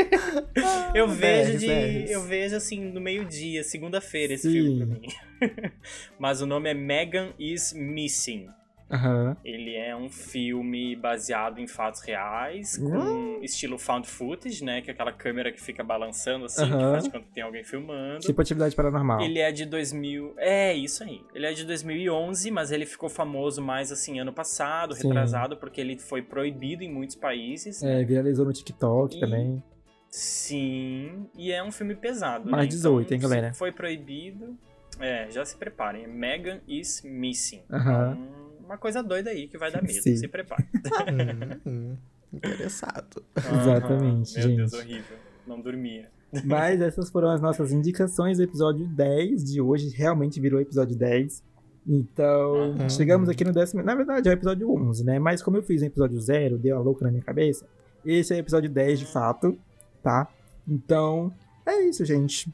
[0.93, 2.11] eu vejo de.
[2.11, 4.53] Eu vejo assim no meio-dia, segunda-feira, esse Sim.
[4.53, 5.71] filme pra mim.
[6.19, 8.47] Mas o nome é Megan is Missing.
[8.89, 9.35] Uhum.
[9.43, 13.43] Ele é um filme baseado em fatos reais, com uhum.
[13.43, 14.81] estilo found footage, né?
[14.81, 16.77] Que é aquela câmera que fica balançando assim, uhum.
[16.77, 18.19] que faz quando tem alguém filmando.
[18.19, 19.21] Tipo atividade paranormal.
[19.21, 20.35] Ele é de 2000...
[20.37, 21.21] É, isso aí.
[21.33, 25.07] Ele é de 2011, mas ele ficou famoso mais, assim, ano passado, Sim.
[25.07, 27.83] retrasado, porque ele foi proibido em muitos países.
[27.83, 29.19] É, viralizou no TikTok e...
[29.19, 29.63] também.
[30.09, 32.49] Sim, e é um filme pesado.
[32.49, 32.69] Mais né?
[32.69, 33.53] 18, então, hein, galera?
[33.53, 34.57] Foi proibido.
[34.99, 36.07] É, já se preparem.
[36.07, 37.61] Megan is missing.
[37.69, 37.79] Uhum.
[37.79, 39.93] Então, uma coisa doida aí que vai dar medo.
[39.93, 40.15] Sim.
[40.17, 40.65] Se prepare.
[41.65, 41.97] hum, hum,
[42.33, 43.23] interessado.
[43.37, 43.61] Uhum.
[43.61, 44.57] Exatamente, Meu gente.
[44.57, 45.17] Deus, horrível.
[45.47, 46.09] Não dormia.
[46.43, 49.89] Mas essas foram as nossas indicações do episódio 10 de hoje.
[49.89, 51.41] Realmente virou episódio 10.
[51.87, 52.89] Então, uhum.
[52.89, 53.81] chegamos aqui no décimo.
[53.81, 55.19] Na verdade, é o episódio 11, né?
[55.19, 57.65] Mas como eu fiz no episódio 0, deu a louca na minha cabeça.
[58.05, 59.57] Esse é o episódio 10 de fato,
[60.03, 60.27] tá?
[60.67, 61.33] Então,
[61.65, 62.53] é isso, gente.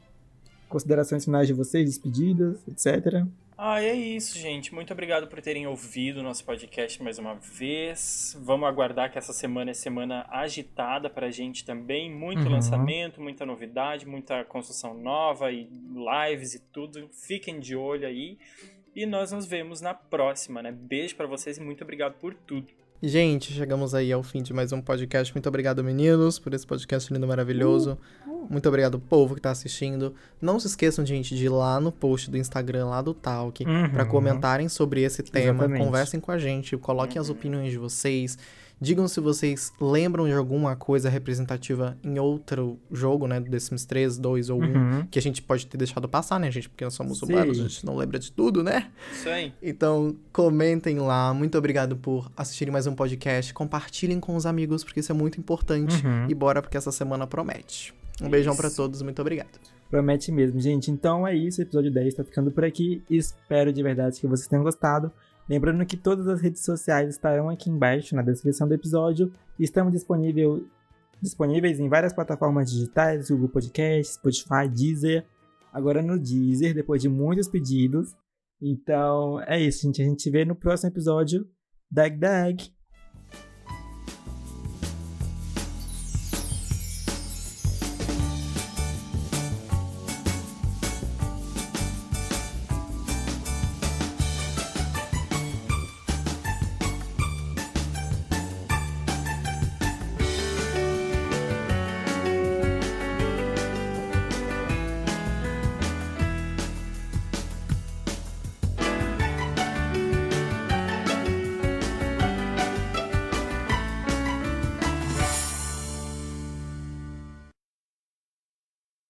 [0.68, 3.26] Considerações finais de vocês, despedidas, etc.
[3.56, 4.74] Ah, é isso, gente.
[4.74, 8.36] Muito obrigado por terem ouvido o nosso podcast mais uma vez.
[8.40, 12.10] Vamos aguardar que essa semana é semana agitada pra gente também.
[12.12, 12.50] Muito uhum.
[12.50, 17.08] lançamento, muita novidade, muita construção nova e lives e tudo.
[17.12, 18.38] Fiquem de olho aí.
[18.94, 20.72] E nós nos vemos na próxima, né?
[20.72, 22.72] Beijo para vocês e muito obrigado por tudo.
[23.06, 25.32] Gente, chegamos aí ao fim de mais um podcast.
[25.34, 27.98] Muito obrigado, meninos, por esse podcast lindo maravilhoso.
[28.26, 28.46] Uh, uh.
[28.48, 30.14] Muito obrigado, povo que tá assistindo.
[30.40, 33.90] Não se esqueçam, gente, de ir lá no post do Instagram, lá do Talk, uhum.
[33.90, 35.64] para comentarem sobre esse tema.
[35.64, 35.84] Exatamente.
[35.84, 37.22] Conversem com a gente, coloquem uhum.
[37.22, 38.38] as opiniões de vocês.
[38.84, 43.40] Digam se vocês lembram de alguma coisa representativa em outro jogo, né?
[43.40, 45.06] Do The Sims 3, 2 ou 1, uhum.
[45.10, 46.68] que a gente pode ter deixado passar, né, gente?
[46.68, 47.26] Porque nós somos Sim.
[47.26, 48.90] humanos, a gente não lembra de tudo, né?
[49.12, 49.52] Isso aí.
[49.62, 51.32] Então, comentem lá.
[51.32, 53.54] Muito obrigado por assistirem mais um podcast.
[53.54, 56.06] Compartilhem com os amigos, porque isso é muito importante.
[56.06, 56.26] Uhum.
[56.28, 57.94] E bora, porque essa semana promete.
[58.20, 58.30] Um isso.
[58.30, 59.58] beijão para todos, muito obrigado.
[59.90, 60.90] Promete mesmo, gente.
[60.90, 63.02] Então é isso, o episódio 10 tá ficando por aqui.
[63.08, 65.10] Espero de verdade que vocês tenham gostado.
[65.48, 69.92] Lembrando que todas as redes sociais estarão aqui embaixo na descrição do episódio e estamos
[69.92, 70.66] disponível,
[71.20, 75.24] disponíveis em várias plataformas digitais, Google Podcast, Spotify, Deezer.
[75.72, 78.14] Agora no Deezer, depois de muitos pedidos.
[78.60, 80.00] Então é isso, gente.
[80.00, 81.46] A gente se vê no próximo episódio.
[81.90, 82.83] Dag Dag!